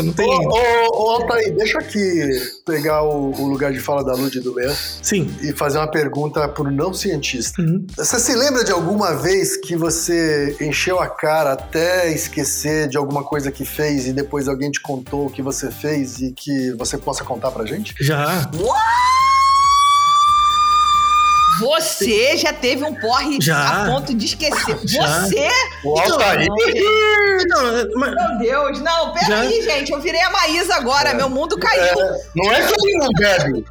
[0.04, 0.28] Não tem.
[0.28, 2.30] Ô, ô, ô, Altair, deixa aqui
[2.66, 5.34] pegar o, o lugar de fala da Lud e do Leandro Sim.
[5.42, 7.62] e fazer uma pergunta pro não cientista.
[7.62, 7.86] Uhum.
[7.96, 13.24] Você se lembra de alguma vez que você encheu a cara até esquecer de alguma
[13.24, 16.98] coisa que fez e depois alguém te contou o que você fez e que você
[16.98, 17.96] possa contar pra gente?
[18.00, 18.50] Já.
[21.62, 23.84] Você já teve um porre Já.
[23.84, 24.78] a ponto de esquecer.
[24.86, 25.21] Já.
[25.21, 25.50] Você?
[25.84, 26.47] O Altair.
[27.47, 29.91] Não, Meu Deus, não, peraí, gente.
[29.91, 31.95] Eu virei a Maísa agora, meu mundo caiu.
[32.36, 33.65] Não é que ele não bebe.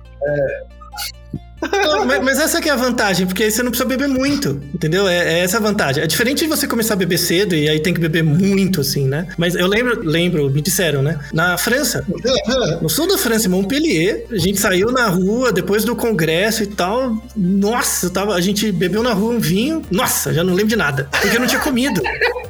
[2.06, 5.06] Mas, mas essa que é a vantagem, porque aí você não precisa beber muito, entendeu?
[5.08, 6.02] É, é essa a vantagem.
[6.02, 9.06] É diferente de você começar a beber cedo e aí tem que beber muito, assim,
[9.06, 9.28] né?
[9.36, 11.18] Mas eu lembro, lembro, me disseram, né?
[11.32, 12.04] Na França,
[12.80, 16.66] no sul da França, em Montpellier, a gente saiu na rua depois do congresso e
[16.66, 17.22] tal.
[17.36, 19.82] Nossa, tava, a gente bebeu na rua um vinho.
[19.90, 21.08] Nossa, já não lembro de nada.
[21.10, 22.02] Porque eu não tinha comido.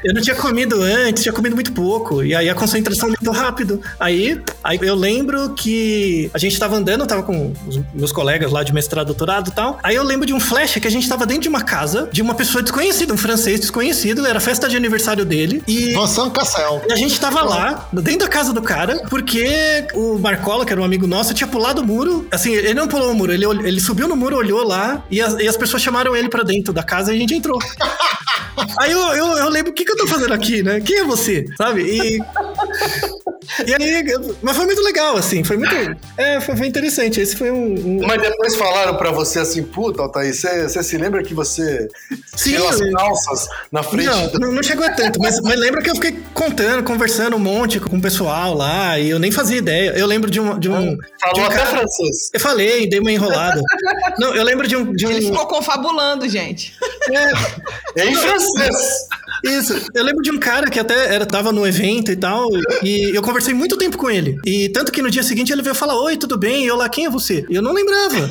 [0.03, 2.23] Eu não tinha comido antes, tinha comido muito pouco.
[2.23, 3.81] E aí a concentração aumentou rápido.
[3.99, 8.63] Aí, aí eu lembro que a gente tava andando, tava com os meus colegas lá
[8.63, 9.79] de mestrado, doutorado e tal.
[9.83, 12.23] Aí eu lembro de um flash que a gente tava dentro de uma casa de
[12.23, 15.63] uma pessoa desconhecida, um francês desconhecido, era festa de aniversário dele.
[15.67, 16.83] E Vincent Cassel.
[16.89, 20.81] e a gente tava lá, dentro da casa do cara, porque o Marcola, que era
[20.81, 22.27] um amigo nosso, tinha pulado o muro.
[22.31, 25.35] Assim, ele não pulou o muro, ele, ele subiu no muro, olhou lá, e as,
[25.39, 27.59] e as pessoas chamaram ele pra dentro da casa e a gente entrou.
[28.79, 30.81] Aí eu, eu, eu lembro, o que, que eu tô fazendo aqui, né?
[30.81, 31.47] Quem é você?
[31.57, 31.83] Sabe?
[31.83, 32.23] E.
[33.67, 34.05] E aí,
[34.43, 35.75] mas foi muito legal, assim, foi muito.
[36.17, 37.21] É, foi, foi interessante.
[37.21, 37.75] Esse foi um.
[37.75, 41.89] um- Mas depois falaram pra você assim, puta, Altair, você você se lembra que você
[42.37, 44.39] Sim, tirou as eu- calças na frente Não, do...
[44.53, 47.97] não, chegou a tanto, mas, mas lembra que eu fiquei contando, conversando um monte com
[47.97, 49.91] o pessoal lá, e eu nem fazia ideia.
[49.97, 50.59] Eu lembro de um.
[50.59, 52.31] De um de Falou um até cara- francês.
[52.33, 53.61] Eu falei, dei uma enrolada.
[54.19, 54.93] Não, eu lembro de um.
[54.93, 56.75] De um Ele ficou confabulando, gente.
[57.97, 59.09] É em francês.
[59.45, 59.75] Isso.
[59.95, 62.49] Eu lembro de um cara que até era, tava no evento e tal,
[62.83, 64.39] e eu conversei muito tempo com ele.
[64.45, 66.65] E tanto que no dia seguinte ele veio falar: Oi, tudo bem?
[66.65, 67.45] E eu lá, quem é você?
[67.49, 68.31] E eu não lembrava.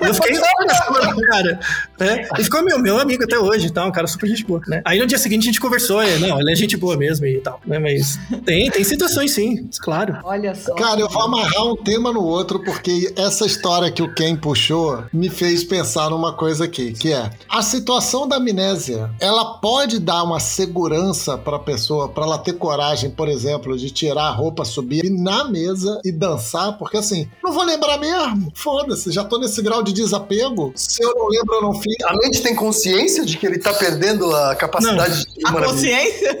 [0.00, 1.60] Eu fiquei olha, cara.
[2.00, 4.60] É, ele ficou meu, meu amigo até hoje e tal, um cara super gente boa,
[4.66, 4.82] né?
[4.84, 7.40] Aí no dia seguinte a gente conversou, e, não, ele é gente boa mesmo e
[7.40, 7.78] tal, né?
[7.78, 10.18] Mas tem, tem situações sim, claro.
[10.24, 10.74] Olha só.
[10.74, 15.04] Cara, eu vou amarrar um tema no outro, porque essa história que o Ken puxou
[15.12, 20.22] me fez pensar numa coisa aqui, que é a situação da amnésia, ela pode dar
[20.22, 25.10] uma segurança pra pessoa, pra ela ter coragem, por exemplo, de tirar a roupa, subir
[25.10, 29.82] na mesa e dançar, porque assim, não vou lembrar mesmo, foda-se, já tô nesse grau
[29.84, 31.94] de desapego, se eu não lembro, eu não fiz.
[32.04, 35.72] A mente tem consciência de que ele tá perdendo a capacidade de A maravilha.
[35.74, 36.38] consciência?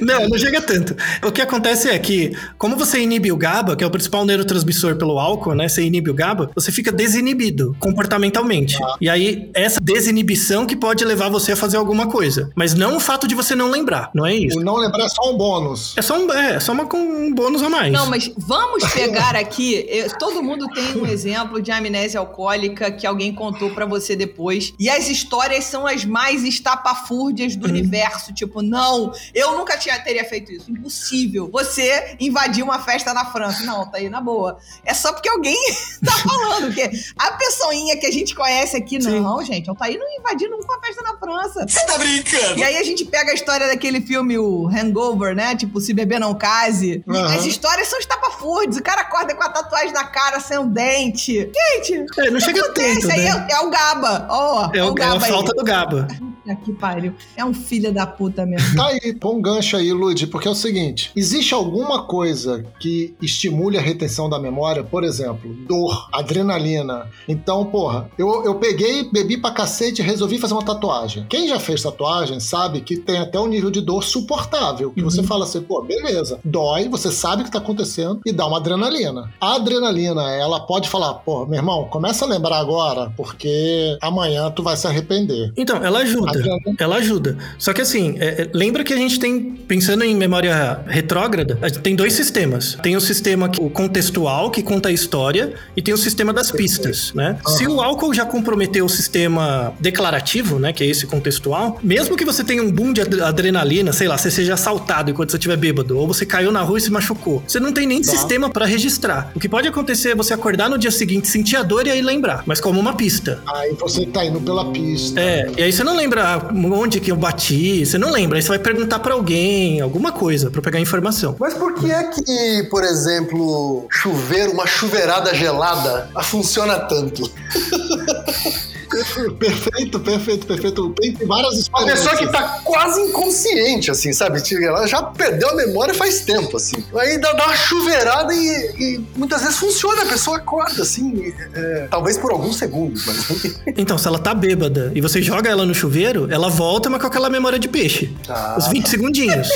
[0.00, 0.96] Não, não chega tanto.
[1.24, 4.96] O que acontece é que, como você inibe o GABA, que é o principal neurotransmissor
[4.96, 5.68] pelo álcool, né?
[5.68, 8.76] Você inibe o GABA, você fica desinibido comportamentalmente.
[9.00, 12.50] E aí, essa desinibição que pode levar você a fazer alguma coisa.
[12.54, 14.58] Mas não o fato de você não lembrar, não é isso.
[14.58, 15.94] O não lembrar é só um bônus.
[15.96, 17.92] É só um, é, só uma, com um bônus a mais.
[17.92, 19.84] Não, mas vamos pegar aqui.
[19.88, 24.72] eu- todo mundo tem um exemplo de amnésia alcoólica que alguém contou pra você depois.
[24.78, 28.32] E as histórias são as mais estapafúrdias do universo.
[28.32, 30.70] Tipo, não, eu nunca tinha, teria feito isso.
[30.70, 31.48] Impossível.
[31.52, 33.64] Você invadiu uma festa na França.
[33.64, 34.58] Não, tá aí na boa.
[34.84, 35.58] É só porque alguém
[36.04, 36.74] tá falando.
[36.74, 39.68] Que a pessoinha que a gente conhece aqui, não, gente.
[39.68, 41.66] Eu tá aí não invadindo uma festa na França.
[41.66, 42.58] Você tá brincando?
[42.58, 45.56] E aí a gente pega a história daquele filme, o Hangover, né?
[45.56, 47.02] Tipo, Se Beber Não Case.
[47.08, 47.34] Aham.
[47.34, 48.76] as histórias são estapafúrdios.
[48.78, 51.50] O cara acorda com a tatuagem na cara, sem um dente.
[51.74, 53.00] Gente, É, não chega acontece.
[53.02, 53.46] tanto, aí né?
[53.50, 54.26] é, é o GABA.
[54.30, 55.56] Ó, É, o, é a GABA falta aí.
[55.58, 56.08] do GABA.
[56.44, 57.14] Puta que pariu.
[57.36, 58.76] É um filho da puta mesmo.
[58.76, 63.14] Tá aí, põe um gancho aí, Lud, porque é o seguinte: existe alguma coisa que
[63.20, 64.84] estimule a retenção da memória?
[64.84, 67.08] Por exemplo, dor, adrenalina.
[67.26, 71.26] Então, porra, eu, eu peguei, bebi pra cacete e resolvi fazer uma tatuagem.
[71.28, 74.90] Quem já fez tatuagem sabe que tem até um nível de dor suportável.
[74.90, 78.46] Que você fala assim, pô, beleza, dói, você sabe o que tá acontecendo e dá
[78.46, 79.32] uma adrenalina.
[79.40, 84.62] A adrenalina, ela pode falar, pô, meu irmão, começa a lembrar agora, porque amanhã tu
[84.62, 85.52] vai se arrepender.
[85.56, 86.33] Então, ela ajuda.
[86.38, 86.60] Adriana.
[86.78, 87.36] Ela ajuda.
[87.58, 91.68] Só que assim, é, é, lembra que a gente tem, pensando em memória retrógrada, a
[91.68, 92.76] gente tem dois sistemas.
[92.82, 96.50] Tem o sistema que- o contextual, que conta a história, e tem o sistema das
[96.50, 97.36] pistas, né?
[97.46, 102.24] Se o álcool já comprometeu o sistema declarativo, né, que é esse contextual, mesmo que
[102.24, 105.56] você tenha um boom de ad- adrenalina, sei lá, você seja assaltado enquanto você estiver
[105.56, 108.66] bêbado, ou você caiu na rua e se machucou, você não tem nem sistema pra
[108.66, 109.30] registrar.
[109.34, 112.02] O que pode acontecer é você acordar no dia seguinte, sentir a dor e aí
[112.02, 113.40] lembrar, mas como uma pista.
[113.46, 115.20] Aí você tá indo pela pista.
[115.20, 116.23] É, e aí você não lembra
[116.72, 120.50] onde que eu bati, você não lembra, aí você vai perguntar pra alguém, alguma coisa,
[120.50, 121.36] pra pegar informação.
[121.38, 127.30] Mas por que é que, por exemplo, chover, uma chuveirada gelada, funciona tanto?
[129.38, 130.90] Perfeito, perfeito, perfeito.
[131.00, 132.00] Tem várias Uma experiências.
[132.08, 134.40] pessoa que tá quase inconsciente, assim, sabe?
[134.42, 136.76] Tipo, Ela já perdeu a memória faz tempo, assim.
[136.96, 141.86] Aí dá, dá uma chuveirada e, e muitas vezes funciona, a pessoa acorda, assim, é,
[141.90, 143.56] talvez por alguns segundos, mas...
[143.76, 147.06] Então, se ela tá bêbada e você joga ela no chuveiro, ela volta, mas com
[147.06, 148.14] aquela memória de peixe.
[148.28, 149.48] Ah, Os 20 segundinhos.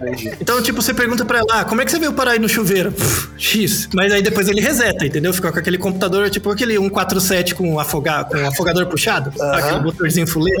[0.00, 0.32] entendi.
[0.40, 2.48] Então, tipo, você pergunta pra ela, ah, como é que você veio parar aí no
[2.48, 2.92] chuveiro?
[2.92, 3.88] Pff, X.
[3.94, 5.32] Mas aí depois ele reseta, entendeu?
[5.32, 9.32] Fica com aquele computador, tipo aquele 147 com, afoga, com afogador puxado.
[9.40, 10.60] Aquele motorzinho fuleiro.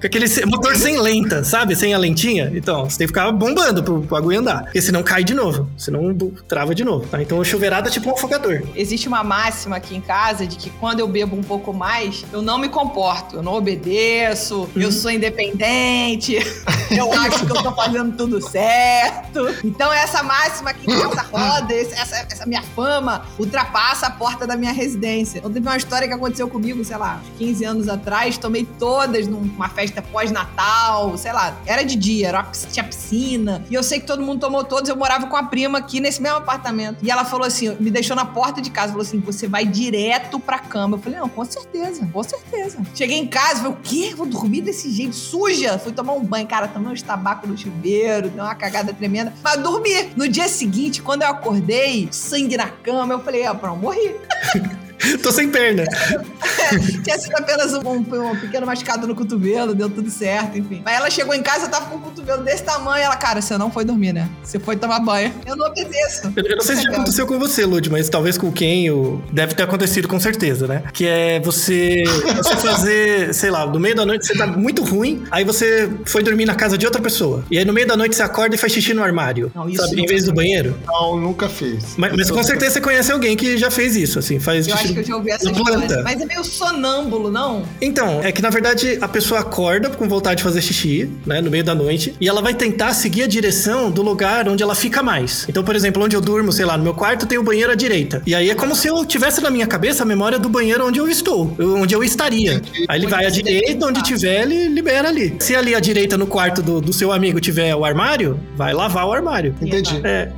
[0.00, 1.74] Com aquele motor sem lenta, sabe?
[1.76, 2.50] Sem a lentinha.
[2.54, 4.64] Então, você tem que ficar bombando pro bagulho andar.
[4.64, 5.68] Porque senão cai de novo.
[5.76, 6.14] Senão
[6.48, 7.06] trava de novo.
[7.06, 7.22] tá?
[7.22, 8.62] Então, o chuveirado é tipo um afogador.
[8.74, 12.42] Existe uma máxima aqui em casa de que quando eu bebo um pouco mais, eu
[12.42, 16.34] não me comporto, eu não obedeço, eu sou independente,
[16.90, 19.48] eu acho que eu tô fazendo tudo certo.
[19.64, 24.56] Então essa máxima aqui em casa roda, essa, essa minha fama ultrapassa a porta da
[24.56, 25.38] minha residência.
[25.38, 29.26] Então teve uma história que aconteceu comigo, sei lá, uns 15 anos atrás, tomei todas
[29.26, 34.06] numa festa pós-natal, sei lá, era de dia, era tinha piscina, e eu sei que
[34.06, 36.98] todo mundo tomou todas, eu morava com a prima aqui nesse mesmo apartamento.
[37.02, 40.38] E ela falou assim, me deixou na porta de casa, falou assim, você vai direto
[40.38, 40.96] pra cama.
[40.96, 42.78] Eu falei, não, com certeza, com certeza.
[42.94, 44.14] Cheguei em casa, falei, o quê?
[44.16, 45.78] Vou dormir desse jeito, suja?
[45.78, 49.60] Fui tomar um banho, cara, tomei uns tabaco no chuveiro, deu uma cagada tremenda, mas
[49.60, 50.10] dormi.
[50.16, 54.14] No dia seguinte, quando eu acordei, sangue na cama, eu falei, ah, pronto, morri.
[55.22, 55.84] Tô sem perna.
[57.04, 60.82] Tinha sido apenas um, um- um pequeno machucado no cotovelo, deu tudo certo, enfim.
[60.84, 63.04] Mas ela chegou em casa, eu tava com o cotovelo desse tamanho.
[63.04, 64.28] Ela, cara, você não foi dormir, né?
[64.42, 65.32] Você foi tomar banho.
[65.46, 66.32] Eu não obedeço.
[66.36, 69.22] Eu eu não sei se já aconteceu com você, Lud, mas talvez com quem o...
[69.32, 70.82] deve ter acontecido com certeza, né?
[70.92, 72.02] Que é você,
[72.36, 76.22] você fazer, sei lá, no meio da noite você tá muito ruim, aí você foi
[76.22, 77.44] dormir na casa de outra pessoa.
[77.50, 79.50] E aí no meio da noite você acorda e faz xixi no armário.
[79.54, 79.96] Não, isso sabe?
[79.96, 80.04] não.
[80.04, 80.78] Em vez do banheiro.
[80.86, 81.96] Não, nunca fiz.
[81.96, 84.91] Mas, mas com certeza você conhece alguém que já fez isso, assim, faz Eu xixi
[84.92, 85.78] acho que eu já ouvi essa história.
[85.78, 86.02] planta.
[86.02, 87.62] Mas é meio sonâmbulo, não?
[87.80, 91.50] Então, é que na verdade a pessoa acorda com vontade de fazer xixi, né, no
[91.50, 95.02] meio da noite, e ela vai tentar seguir a direção do lugar onde ela fica
[95.02, 95.46] mais.
[95.48, 97.74] Então, por exemplo, onde eu durmo, sei lá, no meu quarto tem o banheiro à
[97.74, 98.22] direita.
[98.26, 100.98] E aí é como se eu tivesse na minha cabeça a memória do banheiro onde
[100.98, 102.60] eu estou, onde eu estaria.
[102.88, 105.34] Aí ele vai à direita, onde tiver, ele libera ali.
[105.38, 109.06] Se ali à direita no quarto do, do seu amigo tiver o armário, vai lavar
[109.06, 109.54] o armário.
[109.60, 110.00] Entendi.
[110.04, 110.28] É,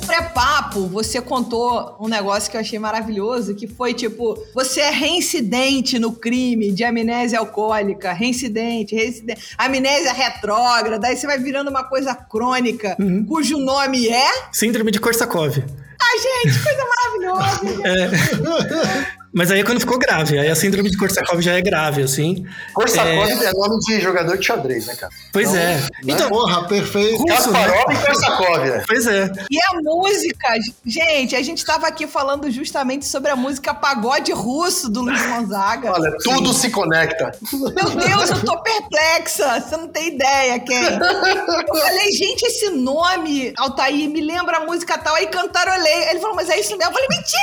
[0.00, 5.98] pré-papo, você contou um negócio que eu achei maravilhoso, que foi tipo, você é reincidente
[5.98, 12.14] no crime de amnésia alcoólica, reincidente, reincidente, amnésia retrógrada, aí você vai virando uma coisa
[12.14, 13.24] crônica, Uhum.
[13.26, 14.30] cujo nome é...
[14.52, 15.62] síndrome de Korsakov.
[16.02, 16.84] Ah, gente, coisa
[17.28, 19.10] maravilhosa!
[19.32, 20.38] Mas aí é quando ficou grave.
[20.38, 22.44] Aí a síndrome de Korsakov já é grave, assim.
[22.74, 23.50] Korsakov é...
[23.52, 25.12] nome de jogador de xadrez, né, cara?
[25.32, 25.80] Pois é.
[26.04, 27.22] Então, Porra, perfeito.
[27.22, 27.60] russo, né?
[27.90, 28.82] E Korsakov, é.
[28.86, 29.30] Pois é.
[29.50, 30.48] E a música,
[30.84, 35.92] gente, a gente tava aqui falando justamente sobre a música Pagode Russo do Luiz Gonzaga.
[35.92, 37.32] Olha, tudo se conecta.
[37.52, 39.60] Meu Deus, eu tô perplexa.
[39.60, 40.98] Você não tem ideia, Ken.
[41.70, 45.14] Eu falei, gente, esse nome, Altair, me lembra a música tal.
[45.14, 46.10] Aí cantarolei.
[46.10, 46.90] Ele falou, mas é isso mesmo.
[46.90, 47.40] Eu falei, mentira!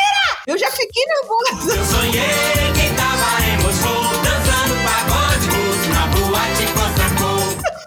[0.47, 1.76] Eu já fiquei nervosa.
[1.77, 4.06] Eu sonhei que tava em Moscou,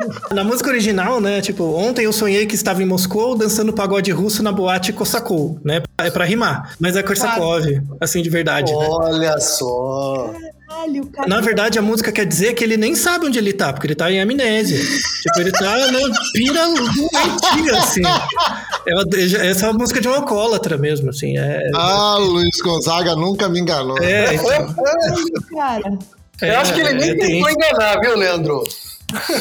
[0.32, 1.40] Na música original, né?
[1.40, 5.82] Tipo, ontem eu sonhei que estava em Moscou dançando pagode russo na boate Kossakov, né?
[5.98, 6.74] É pra rimar.
[6.78, 7.64] Mas é Korsakov,
[8.00, 8.86] assim, de verdade, né?
[8.88, 10.32] Olha só.
[10.68, 11.28] Caralho, cara.
[11.28, 13.94] Na verdade, a música quer dizer que ele nem sabe onde ele tá, porque ele
[13.94, 14.78] tá em amnésia.
[14.78, 15.98] tipo, ele tá na
[16.32, 18.02] pira doentia, assim.
[18.86, 21.36] É uma- essa é uma música de um alcoólatra mesmo, assim.
[21.36, 23.98] É, Ah, Luiz Gonzaga nunca me enganou.
[23.98, 24.74] é, então,
[25.50, 25.98] Cara,
[26.54, 28.64] Eu acho que ele nem é, tem- tentou enganar, viu, Leandro?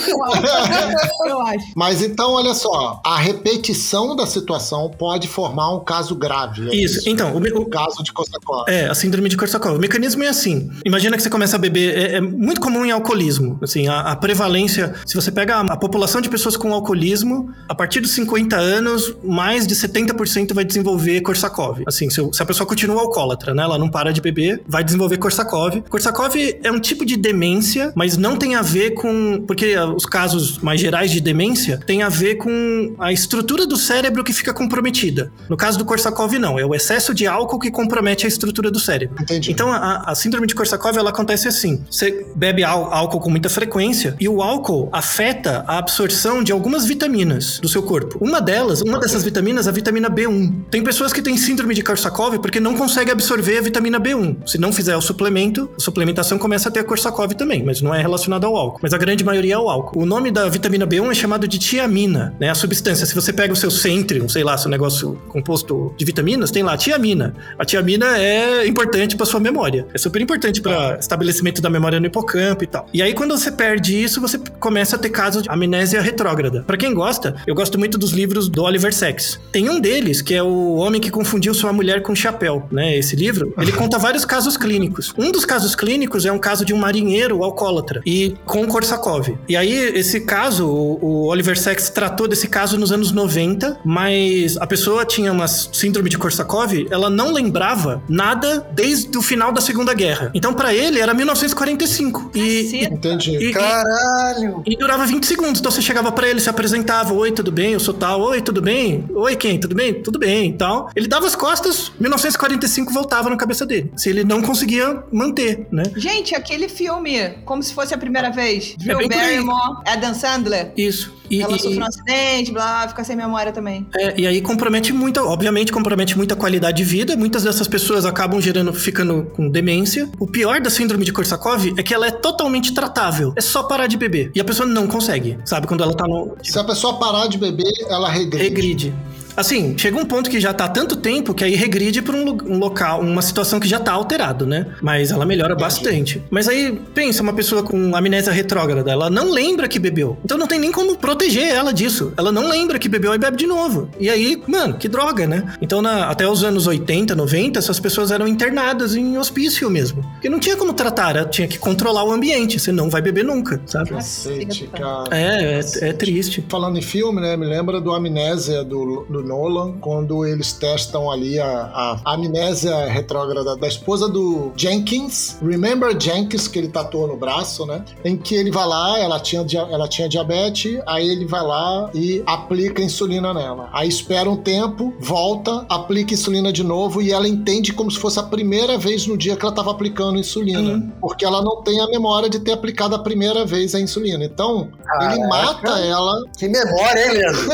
[0.08, 1.28] Eu acho.
[1.28, 1.66] Eu acho.
[1.76, 6.70] Mas então, olha só, a repetição da situação pode formar um caso grave.
[6.70, 8.66] é Isso, então, o, me- o- caso de Korsakov.
[8.68, 9.76] É, a síndrome de Korsakov.
[9.76, 10.70] O mecanismo é assim.
[10.86, 11.96] Imagina que você começa a beber.
[11.98, 13.60] É, é muito comum em alcoolismo.
[13.62, 14.96] Assim, a, a prevalência.
[15.06, 19.16] Se você pega a, a população de pessoas com alcoolismo, a partir dos 50 anos,
[19.24, 21.84] mais de 70% vai desenvolver Korsakov.
[21.88, 23.64] Assim, se, se a pessoa continua alcoólatra, né?
[23.64, 25.82] Ela não para de beber, vai desenvolver Korsakov.
[25.90, 29.44] Korsakov é um tipo de demência, mas não tem a ver com.
[29.60, 34.24] Porque os casos mais gerais de demência tem a ver com a estrutura do cérebro
[34.24, 35.34] que fica comprometida.
[35.50, 36.58] No caso do Korsakov, não.
[36.58, 39.18] É o excesso de álcool que compromete a estrutura do cérebro.
[39.22, 39.52] Entendi.
[39.52, 41.84] Então, a, a síndrome de Korsakov, ela acontece assim.
[41.92, 46.86] Você bebe ál- álcool com muita frequência e o álcool afeta a absorção de algumas
[46.86, 48.18] vitaminas do seu corpo.
[48.22, 50.54] Uma delas, uma dessas vitaminas, é a vitamina B1.
[50.72, 54.38] Tem pessoas que têm síndrome de Korsakov porque não conseguem absorver a vitamina B1.
[54.48, 57.94] Se não fizer o suplemento, a suplementação começa a ter a Korsakov também, mas não
[57.94, 58.80] é relacionado ao álcool.
[58.82, 60.02] Mas a grande maioria é o álcool.
[60.02, 62.50] O nome da vitamina B1 é chamado de tiamina, né?
[62.50, 63.06] A substância.
[63.06, 66.78] Se você pega o seu Centrium, sei lá, seu negócio composto de vitaminas, tem lá
[66.78, 67.34] tiamina.
[67.58, 69.88] A tiamina é importante para sua memória.
[69.94, 72.88] É super importante para estabelecimento da memória no hipocampo e tal.
[72.94, 76.64] E aí quando você perde isso, você começa a ter casos de amnésia retrógrada.
[76.64, 79.40] Para quem gosta, eu gosto muito dos livros do Oliver Sacks.
[79.52, 82.98] Tem um deles que é o homem que confundiu sua mulher com chapéu, né?
[82.98, 85.14] Esse livro, ele conta vários casos clínicos.
[85.18, 89.38] Um dos casos clínicos é um caso de um marinheiro alcoólatra e com Korsakov.
[89.48, 94.68] E aí esse caso, o, Oliver Sacks tratou desse caso nos anos 90, mas a
[94.68, 99.94] pessoa tinha uma síndrome de Korsakov, ela não lembrava nada desde o final da Segunda
[99.94, 100.32] Guerra.
[100.34, 103.36] Então para ele era 1945 e, e, Entendi.
[103.38, 104.62] e- Caralho.
[104.66, 105.60] e durava 20 segundos.
[105.60, 107.74] Então você chegava pra ele, se apresentava: Oi, tudo bem?
[107.74, 108.22] Eu sou tal.
[108.22, 109.06] Oi, tudo bem?
[109.14, 109.60] Oi, quem?
[109.60, 109.94] Tudo bem?
[109.94, 110.90] Tudo bem e tal.
[110.96, 113.92] Ele dava as costas, 1945 voltava na cabeça dele.
[113.96, 115.84] Se ele não conseguia manter, né?
[115.96, 118.76] Gente, aquele filme, como se fosse a primeira vez.
[118.78, 119.36] Drew bem aí.
[119.46, 120.72] Barrymore, Adam Sandler.
[120.78, 121.14] Isso.
[121.30, 123.86] E, Ela e- sofreu um acidente, blá, fica sem memória também.
[123.96, 127.16] é, e aí compromete muito, obviamente compromete muito a qualidade de vida.
[127.16, 130.10] Muitas dessas pessoas acabam gerando, ficando com demência.
[130.20, 133.34] O pior da síndrome de Korsakov é que ela é totalmente tratável.
[133.36, 134.32] É só parar de beber.
[134.34, 135.68] E a pessoa não consegue, sabe?
[135.68, 138.44] Quando ela tá no, Se a pessoa parar de beber, ela regride.
[138.44, 138.94] Regride.
[139.36, 142.38] Assim, chega um ponto que já tá há tanto tempo que aí regride pra um,
[142.46, 144.68] um local, uma situação que já tá alterado, né?
[144.82, 146.22] Mas ela melhora bastante.
[146.30, 150.18] Mas aí, pensa, uma pessoa com amnésia retrógrada, ela não lembra que bebeu.
[150.26, 152.14] Então não tem nem como proteger ela disso.
[152.18, 153.90] Ela não lembra que bebeu e bebe de novo.
[154.00, 155.54] E aí, mano, que droga, né?
[155.62, 160.02] Então, na- até os anos 80, 90, essas pessoas eram internadas em hospício mesmo.
[160.14, 163.24] Porque não tinha como tratar, ela tinha que controlar o ambiente, você não vai beber
[163.24, 163.90] nunca, sabe?
[163.92, 165.16] Cacete, cara.
[165.16, 166.44] É, é, é triste.
[166.50, 167.36] Falando em filme, né?
[167.38, 173.56] Me lembra do Amnésia do, do Nolan, quando eles testam ali a, a amnésia retrógrada
[173.56, 177.84] da esposa do Jenkins, Remember Jenkins, que ele tatuou no braço, né?
[178.04, 182.24] Em que ele vai lá, ela tinha, ela tinha diabetes, aí ele vai lá e
[182.26, 183.70] aplica insulina nela.
[183.72, 188.20] Aí espera um tempo, volta, aplica insulina de novo e ela entende como se fosse
[188.20, 190.94] a primeira vez no dia que ela estava aplicando insulina.
[191.02, 194.24] Porque ela não tem a memória de ter aplicado a primeira vez a insulina.
[194.24, 194.70] Então,
[195.02, 195.28] ele Caraca.
[195.28, 196.24] mata ela.
[196.38, 197.50] Que memória, hein, Leandro?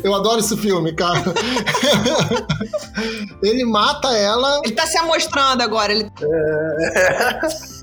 [0.04, 1.24] Eu adoro esse filme, cara.
[3.42, 5.92] ele mata ela Ele tá se amostrando agora.
[5.92, 6.10] Ele...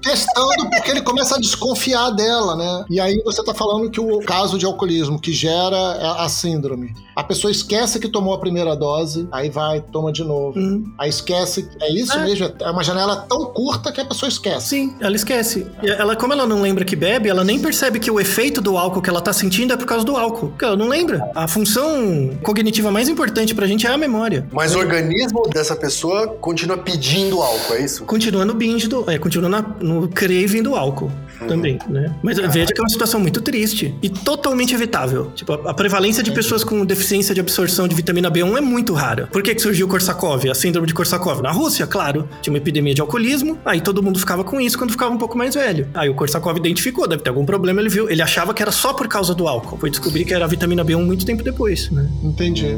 [0.05, 2.85] testando porque ele começa a desconfiar dela, né?
[2.89, 6.93] E aí você tá falando que o caso de alcoolismo que gera a- a síndrome.
[7.15, 10.59] A pessoa esquece que tomou a primeira dose, aí vai, toma de novo.
[10.59, 10.83] Hum.
[10.99, 11.67] Aí esquece.
[11.81, 12.23] É isso É.
[12.23, 12.51] mesmo?
[12.59, 14.67] É uma janela tão curta que a pessoa esquece.
[14.67, 15.65] Sim, ela esquece.
[15.81, 18.77] E Ela, como ela não lembra que bebe, ela nem percebe que o efeito do
[18.77, 20.49] álcool que ela tá sentindo é por causa do álcool.
[20.49, 21.31] Porque ela não lembra.
[21.33, 24.47] A função cognitiva mais importante pra gente é a memória.
[24.51, 28.03] Mas o organismo dessa pessoa continua pedindo álcool, é isso?
[28.03, 29.09] Continua no binge do.
[29.09, 31.11] É, continua na- no craving do álcool
[31.47, 32.13] também, né?
[32.23, 35.31] Mas veja que é uma situação muito triste e totalmente evitável.
[35.35, 39.27] Tipo, a, prevalência de pessoas com deficiência de absorção de vitamina B1 é muito rara.
[39.27, 41.41] Por que, que surgiu o Korsakov, a síndrome de Korsakov?
[41.41, 42.27] Na Rússia, claro.
[42.41, 45.37] Tinha uma epidemia de alcoolismo, aí todo mundo ficava com isso quando ficava um pouco
[45.37, 45.87] mais velho.
[45.93, 48.09] Aí o Korsakov identificou, deve ter algum problema, ele viu.
[48.09, 49.77] Ele achava que era só por causa do álcool.
[49.77, 52.09] Foi descobrir que era a vitamina B1 muito tempo depois, né?
[52.23, 52.77] Entendi.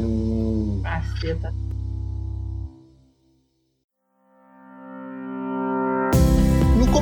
[0.82, 1.52] Caceta.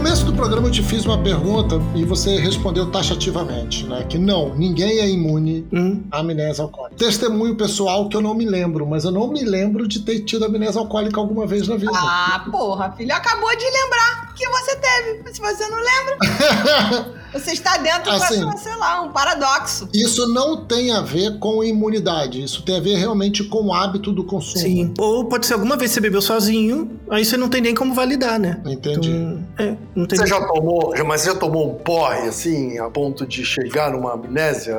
[0.07, 4.05] Começo do programa eu te fiz uma pergunta e você respondeu taxativamente, né?
[4.09, 6.05] Que não, ninguém é imune Hum.
[6.13, 6.97] à amnésia alcoólica.
[6.97, 10.45] Testemunho pessoal que eu não me lembro, mas eu não me lembro de ter tido
[10.45, 11.91] amnésia alcoólica alguma vez na vida.
[11.93, 13.13] Ah, porra, filho.
[13.13, 15.33] Acabou de lembrar que você teve.
[15.33, 18.49] Se você não lembra, você está dentro Assim.
[18.49, 19.89] de, sei lá, um paradoxo.
[19.93, 24.13] Isso não tem a ver com imunidade, isso tem a ver realmente com o hábito
[24.13, 24.59] do consumo.
[24.61, 24.95] Sim.
[24.99, 28.39] Ou pode ser alguma vez você bebeu sozinho, aí você não tem nem como validar,
[28.39, 28.61] né?
[28.67, 29.11] Entendi.
[29.11, 32.89] Então, é, não tem Você já tomou, mas você já tomou um porre, assim, a
[32.91, 34.77] ponto de chegar numa amnésia,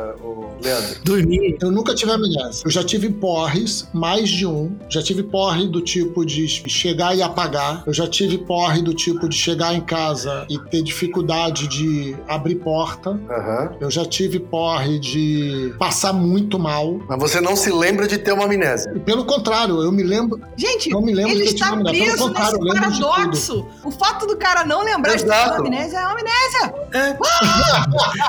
[0.63, 1.03] Leandro?
[1.03, 1.57] dormir.
[1.61, 2.63] Eu nunca tive amnésia.
[2.65, 4.75] Eu já tive porres, mais de um.
[4.89, 7.83] Já tive porre do tipo de chegar e apagar.
[7.85, 12.55] Eu já tive porre do tipo de chegar em casa e ter dificuldade de abrir
[12.55, 13.11] porta.
[13.29, 13.77] Aham.
[13.79, 16.99] Eu já tive porre de passar muito mal.
[17.07, 18.91] Mas você não se lembra de ter uma amnésia.
[19.05, 20.41] Pelo contrário, eu me lembro.
[20.57, 23.65] Gente, Não me lembro ele está preso contrário, nesse eu paradoxo.
[23.85, 25.61] O fato do cara não lembrar de ter Exato.
[25.61, 26.73] uma amnésia é uma amnésia.
[26.93, 27.17] É,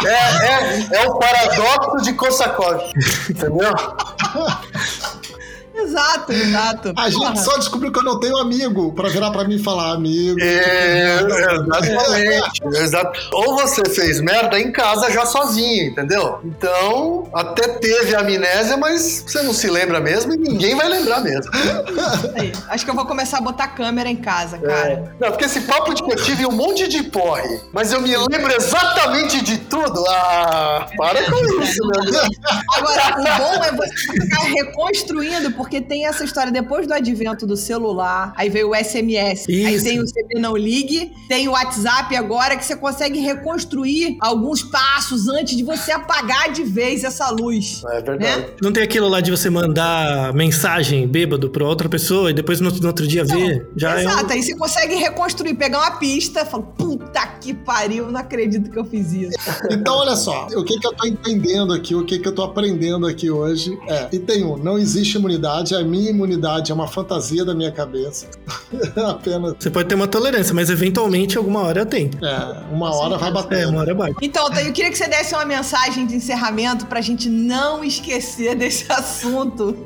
[0.06, 2.80] é, é o paradoxo de Korsakov.
[3.28, 3.72] Entendeu?
[5.78, 6.92] Exato, exato.
[6.96, 7.36] A gente Porra.
[7.36, 10.38] só descobriu que eu não tenho amigo pra virar pra mim e falar amigo.
[10.40, 12.62] É, exatamente.
[12.82, 13.20] Exato.
[13.32, 16.40] Ou você fez merda em casa já sozinho, entendeu?
[16.44, 21.50] Então, até teve amnésia, mas você não se lembra mesmo e ninguém vai lembrar mesmo.
[22.36, 25.14] Aí, Acho que eu vou começar a botar câmera em casa, cara.
[25.18, 28.16] Não, porque esse papo de que eu tive um monte de porre, mas eu me
[28.16, 30.04] lembro exatamente de tudo.
[30.08, 32.28] Ah, para com isso, meu Deus.
[32.76, 37.56] Agora, o bom é você ficar reconstruindo, porque tem essa história depois do advento do
[37.56, 39.84] celular, aí veio o SMS, aí Isso.
[39.84, 45.28] tem o CB Não Ligue, tem o WhatsApp agora, que você consegue reconstruir alguns passos
[45.28, 47.82] antes de você apagar de vez essa luz.
[47.90, 48.40] É verdade.
[48.40, 48.48] Né?
[48.62, 52.70] Não tem aquilo lá de você mandar mensagem bêbado pra outra pessoa e depois no,
[52.70, 53.68] no outro dia ver?
[53.76, 58.10] Já é um- Exato, aí você consegue reconstruir, pegar uma pista, falar, puta que pariu,
[58.10, 59.38] não acredito que eu fiz isso.
[59.70, 62.42] Então, olha só, o que, que eu tô entendendo aqui, o que, que eu tô
[62.42, 66.86] aprendendo aqui hoje é: e tem um, não existe imunidade, a minha imunidade é uma
[66.88, 68.26] fantasia da minha cabeça.
[69.08, 72.10] Apenas, Você pode ter uma tolerância, mas eventualmente alguma hora tem.
[72.22, 73.60] é, uma hora vai bater.
[73.60, 74.14] É, uma hora bate.
[74.22, 78.54] Então, Otto, eu queria que você desse uma mensagem de encerramento pra gente não esquecer
[78.56, 79.76] desse assunto.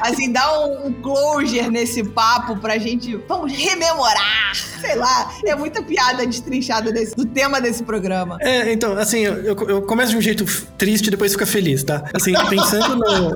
[0.00, 3.16] Assim, dar um, closure nesse papo pra gente.
[3.28, 4.52] Vamos rememorar.
[4.80, 8.36] Sei lá, é muita piada destrinchada desse- do tema desse programa.
[8.40, 10.44] É, então, assim, eu, eu- eu começo de um jeito
[10.76, 12.04] triste e depois fica feliz, tá?
[12.12, 13.34] Assim, pensando no.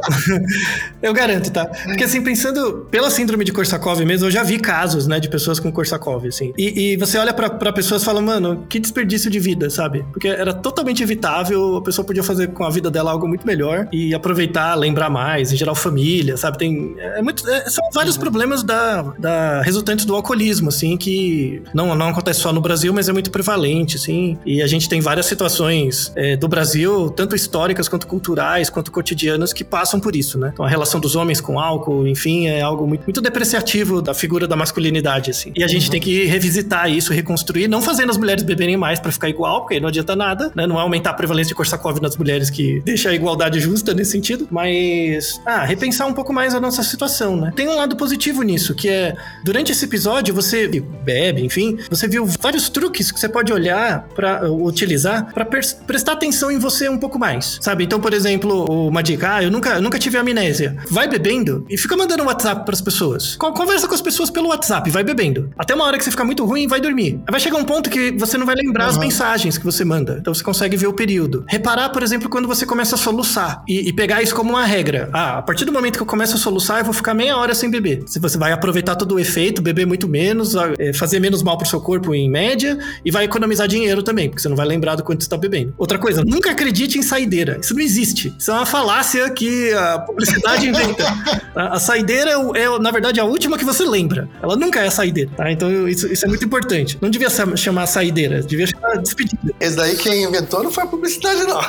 [1.02, 1.66] eu garanto, tá?
[1.66, 5.58] Porque, assim, pensando pela síndrome de Korsakov mesmo, eu já vi casos, né, de pessoas
[5.60, 6.52] com Korsakov, assim.
[6.56, 10.04] E, e você olha pra, pra pessoas e fala, mano, que desperdício de vida, sabe?
[10.12, 13.88] Porque era totalmente evitável, a pessoa podia fazer com a vida dela algo muito melhor
[13.92, 16.58] e aproveitar, lembrar mais, em geral, família, sabe?
[16.58, 16.94] Tem.
[16.98, 22.08] É muito, é- são vários problemas da, da resultantes do alcoolismo, assim, que não, não
[22.08, 24.38] acontece só no Brasil, mas é muito prevalente, assim.
[24.44, 29.52] E a gente tem várias situações é, do Brasil, tanto históricas quanto culturais, quanto cotidianas,
[29.52, 30.50] que passam por isso, né?
[30.52, 34.46] Então a relação dos homens com álcool, enfim, é algo muito, muito depreciativo da figura
[34.46, 35.52] da masculinidade, assim.
[35.56, 39.12] E a gente tem que revisitar isso, reconstruir, não fazendo as mulheres beberem mais pra
[39.12, 40.66] ficar igual, porque não adianta nada, né?
[40.66, 44.12] Não é aumentar a prevalência de Korsakov nas mulheres que deixa a igualdade justa nesse
[44.12, 47.52] sentido, mas, ah, repensar um pouco mais a nossa situação, né?
[47.54, 49.14] Tem um lado positivo nisso, que é
[49.44, 50.68] durante esse episódio você
[51.04, 56.50] bebe, enfim, você viu vários truques que você pode olhar para utilizar para prestar atenção
[56.50, 57.84] em você um pouco mais, sabe?
[57.84, 60.76] Então, por exemplo, uma dica, ah, eu nunca, eu nunca tive amnésia.
[60.90, 63.36] Vai bebendo e fica mandando WhatsApp para as pessoas.
[63.36, 65.50] Con- Conversa com as pessoas pelo WhatsApp, vai bebendo.
[65.58, 67.20] Até uma hora que você fica muito ruim, vai dormir.
[67.30, 70.16] Vai chegar um ponto que você não vai lembrar as mensagens que você manda.
[70.20, 71.44] Então você consegue ver o período.
[71.46, 75.10] Reparar, por exemplo, quando você começa a soluçar e, e pegar isso como uma regra.
[75.12, 77.54] Ah, a partir do momento que eu começo a soluçar, eu vou ficar meia hora
[77.54, 78.04] sem beber.
[78.06, 81.66] Se você vai aproveitar todo o efeito, beber muito menos, é, fazer menos mal pro
[81.68, 85.02] seu corpo em média e vai economizar dinheiro também, porque você não vai lembrar do
[85.02, 85.74] quanto você tá bebendo.
[85.76, 87.58] Outra coisa, nunca acredite em saideira.
[87.60, 88.32] Isso não existe.
[88.38, 91.04] Isso é uma falácia que a publicidade inventa.
[91.54, 94.28] A, a saideira é, é, na verdade, a última que você lembra.
[94.42, 95.50] Ela nunca é a saideira, tá?
[95.50, 96.98] Então isso, isso é muito importante.
[97.00, 99.52] Não devia chamar saideira, devia chamar despedida.
[99.60, 101.60] Esse daí quem inventou não foi a publicidade, não.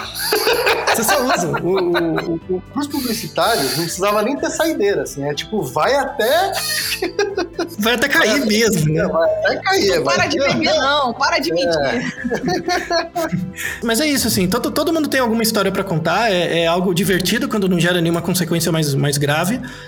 [0.87, 1.47] Você só usa.
[1.61, 5.23] O, o- o- Os publicitários não precisava nem ter saideira, assim.
[5.23, 6.51] É tipo, vai até.
[7.79, 9.03] vai até cair mesmo, né?
[9.07, 10.01] Vai até cair.
[10.03, 11.13] vai Para de beber, não.
[11.13, 12.13] Para de mentir.
[13.83, 16.93] Mas é isso, assim, todo, todo mundo tem alguma história pra contar, é, é algo
[16.93, 19.38] divertido quando não gera nenhuma consequência mais, mais grave,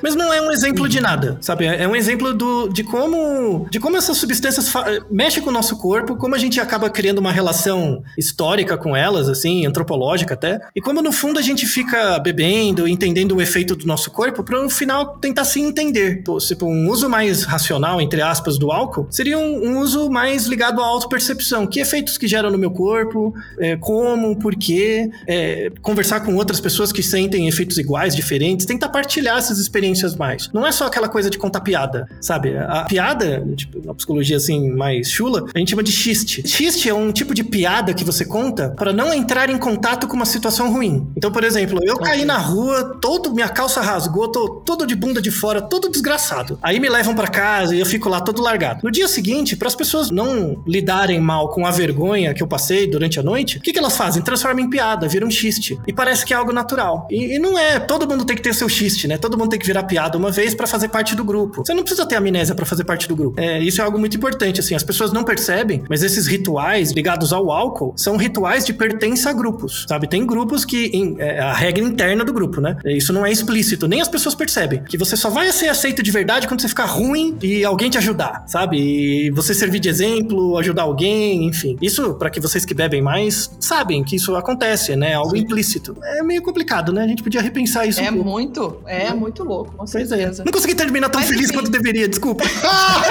[0.01, 1.65] mas não é um exemplo de nada, sabe?
[1.65, 5.77] É um exemplo do, de como de como essas substâncias fa- mexem com o nosso
[5.77, 10.81] corpo, como a gente acaba criando uma relação histórica com elas, assim, antropológica até, e
[10.81, 14.69] como no fundo a gente fica bebendo, entendendo o efeito do nosso corpo, para no
[14.69, 16.23] final tentar se entender.
[16.47, 20.81] Tipo, um uso mais racional, entre aspas, do álcool, seria um, um uso mais ligado
[20.81, 21.65] à autopercepção.
[21.67, 26.59] Que efeitos que geram no meu corpo, é, como, por quê, é, conversar com outras
[26.59, 30.49] pessoas que sentem efeitos iguais, diferentes, tentar partilhar essas experiências mais.
[30.53, 32.55] Não é só aquela coisa de contar piada, sabe?
[32.57, 36.47] A piada, tipo, na psicologia assim, mais chula, a gente chama de xiste.
[36.47, 40.15] Xiste é um tipo de piada que você conta para não entrar em contato com
[40.15, 41.07] uma situação ruim.
[41.15, 45.21] Então, por exemplo, eu caí na rua, todo minha calça rasgou, tô todo de bunda
[45.21, 46.57] de fora, todo desgraçado.
[46.61, 48.81] Aí me levam para casa e eu fico lá todo largado.
[48.83, 52.87] No dia seguinte, para as pessoas não lidarem mal com a vergonha que eu passei
[52.87, 54.21] durante a noite, o que, que elas fazem?
[54.21, 55.79] Transformam em piada, viram um xiste.
[55.87, 57.07] E parece que é algo natural.
[57.09, 59.17] E, e não é, todo mundo tem que ter seu xiste, né?
[59.17, 61.63] Todo mundo tem que virar piada uma vez para fazer parte do grupo.
[61.65, 63.39] Você não precisa ter amnésia para fazer parte do grupo.
[63.39, 67.31] É, isso é algo muito importante, assim, as pessoas não percebem, mas esses rituais ligados
[67.33, 70.07] ao álcool são rituais de pertença a grupos, sabe?
[70.07, 72.77] Tem grupos que em- é a regra interna do grupo, né?
[72.85, 74.83] Isso não é explícito, nem as pessoas percebem.
[74.83, 77.97] Que você só vai ser aceito de verdade quando você ficar ruim e alguém te
[77.97, 78.77] ajudar, sabe?
[78.77, 81.77] E você servir de exemplo, ajudar alguém, enfim.
[81.81, 85.13] Isso, para que vocês que bebem mais, sabem que isso acontece, né?
[85.13, 85.95] Algo implícito.
[86.03, 87.03] É meio complicado, né?
[87.03, 87.99] A gente podia repensar isso.
[87.99, 89.87] É um muito, é muito louco, com é.
[89.87, 90.43] certeza.
[90.45, 91.53] Não consegui terminar tão Mas, feliz enfim.
[91.55, 92.43] quanto deveria, desculpa.
[92.63, 93.01] ah,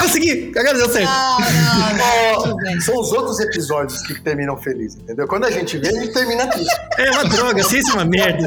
[0.00, 0.52] consegui!
[0.56, 1.08] Agora deu certo.
[1.08, 2.80] Não, não.
[2.80, 5.26] São os outros episódios que terminam felizes, entendeu?
[5.26, 6.74] Quando a gente vê, a gente termina triste.
[6.98, 8.46] É uma droga, assim, isso é uma merda.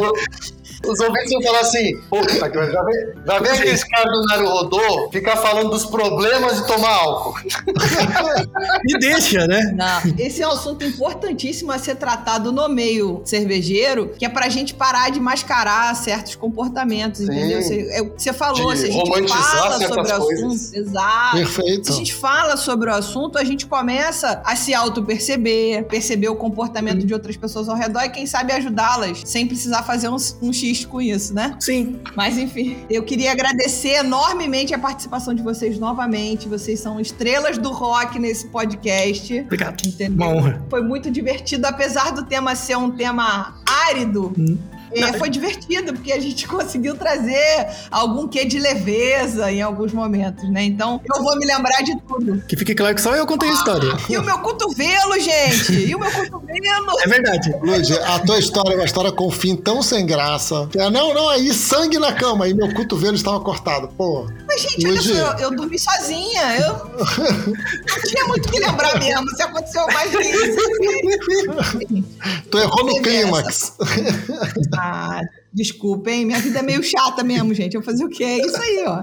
[0.85, 5.09] Os ouvintes vão falar assim, puta, que já vem, já vem aqueles caras do Naruhodô
[5.11, 7.35] ficar falando dos problemas de tomar álcool.
[8.83, 9.73] Me deixa, né?
[9.75, 14.49] Não, esse é um assunto importantíssimo a ser tratado no meio cervejeiro, que é pra
[14.49, 17.31] gente parar de mascarar certos comportamentos, Sim.
[17.31, 17.61] entendeu?
[17.61, 20.51] Você, é o que você falou, De se a gente fala sobre o coisas.
[20.51, 21.37] assunto, exato.
[21.37, 21.85] Perfeito.
[21.87, 26.35] Se a gente fala sobre o assunto, a gente começa a se auto-perceber, perceber o
[26.35, 30.51] comportamento de outras pessoas ao redor e, quem sabe, ajudá-las, sem precisar fazer um, um
[30.71, 31.55] xiste com isso, né?
[31.59, 31.99] Sim.
[32.15, 36.47] Mas enfim, eu queria agradecer enormemente a participação de vocês novamente.
[36.47, 39.39] Vocês são estrelas do rock nesse podcast.
[39.41, 39.85] Obrigado.
[39.85, 40.15] Entendeu?
[40.15, 40.65] Uma honra.
[40.69, 44.33] Foi muito divertido, apesar do tema ser um tema árido.
[44.93, 50.49] É, foi divertido, porque a gente conseguiu trazer algum quê de leveza em alguns momentos,
[50.49, 50.63] né?
[50.63, 52.41] Então, eu vou me lembrar de tudo.
[52.47, 53.97] Que fique claro que só eu contei a história.
[54.09, 55.73] E o meu cotovelo, gente!
[55.73, 56.91] E o meu cotovelo!
[57.03, 57.53] É verdade.
[57.61, 60.69] Lud, a tua história é uma história com um fim tão sem graça.
[60.75, 63.87] É, não, não, aí sangue na cama, aí meu cotovelo estava cortado.
[63.89, 66.57] Pô, Mas, gente, olha só, eu, eu dormi sozinha.
[66.57, 66.73] Eu
[67.53, 69.29] não tinha muito o que lembrar mesmo.
[69.35, 70.61] Se aconteceu mais que isso.
[72.49, 73.73] tu errou no clímax.
[74.83, 75.21] Ah,
[75.53, 76.25] desculpa, hein?
[76.25, 77.75] Minha vida é meio chata mesmo, gente.
[77.75, 78.23] Eu fazer o quê?
[78.23, 79.01] É isso aí, ó.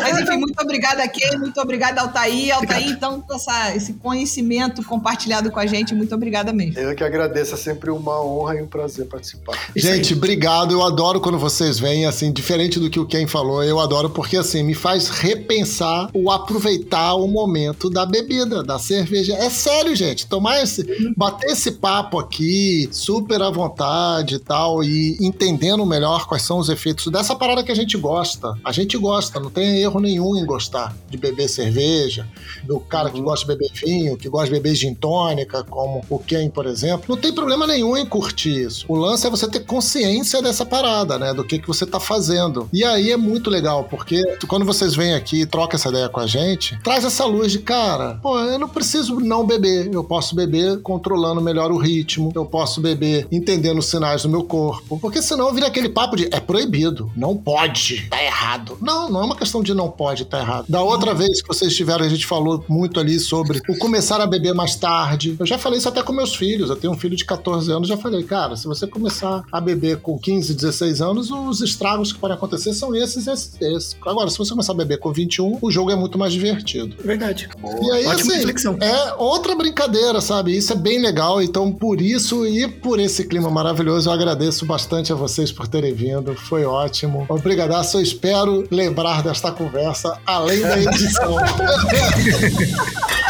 [0.00, 2.50] Mas enfim, muito obrigada a Kay, muito obrigada ao Taí.
[2.50, 6.78] Altair, então, por essa, esse conhecimento compartilhado com a gente, muito obrigada mesmo.
[6.78, 9.70] Eu que agradeço, é sempre uma honra e um prazer participar.
[9.74, 10.72] Gente, obrigado.
[10.72, 14.36] Eu adoro quando vocês vêm, assim, diferente do que o Ken falou, eu adoro porque,
[14.36, 19.34] assim, me faz repensar o aproveitar o momento da bebida, da cerveja.
[19.34, 20.26] É sério, gente.
[20.26, 20.84] Tomar esse,
[21.16, 26.58] bater esse papo aqui, super à vontade e tal, e entendendo entendendo melhor quais são
[26.58, 28.54] os efeitos dessa parada que a gente gosta.
[28.64, 32.26] A gente gosta, não tem erro nenhum em gostar de beber cerveja,
[32.64, 36.18] do cara que gosta de beber vinho, que gosta de beber gin tônica, como o
[36.18, 37.04] Ken, por exemplo.
[37.08, 38.86] Não tem problema nenhum em curtir isso.
[38.88, 41.34] O lance é você ter consciência dessa parada, né?
[41.34, 42.68] Do que, que você tá fazendo.
[42.72, 46.20] E aí é muito legal, porque quando vocês vêm aqui e trocam essa ideia com
[46.20, 49.92] a gente, traz essa luz de, cara, pô, eu não preciso não beber.
[49.92, 54.44] Eu posso beber controlando melhor o ritmo, eu posso beber entendendo os sinais do meu
[54.44, 54.98] corpo.
[55.00, 58.76] Porque senão vira aquele papo de é proibido, não pode, tá errado.
[58.80, 60.66] Não, não é uma questão de não pode, tá errado.
[60.68, 64.26] Da outra vez que vocês estiveram, a gente falou muito ali sobre o começar a
[64.26, 65.34] beber mais tarde.
[65.38, 66.68] Eu já falei isso até com meus filhos.
[66.68, 69.98] Eu tenho um filho de 14 anos, já falei, cara, se você começar a beber
[69.98, 73.96] com 15, 16 anos, os estragos que podem acontecer são esses, esses, esses.
[74.04, 76.96] Agora, se você começar a beber com 21, o jogo é muito mais divertido.
[77.02, 77.48] Verdade.
[77.82, 78.76] E aí, Ótima assim, reflexão.
[78.80, 80.54] é outra brincadeira, sabe?
[80.54, 81.40] Isso é bem legal.
[81.40, 85.16] Então, por isso e por esse clima maravilhoso, eu agradeço bastante a
[85.46, 86.34] vocês por terem vindo.
[86.34, 87.24] Foi ótimo.
[87.28, 87.98] Obrigadaço.
[87.98, 91.36] Eu espero lembrar desta conversa além da edição.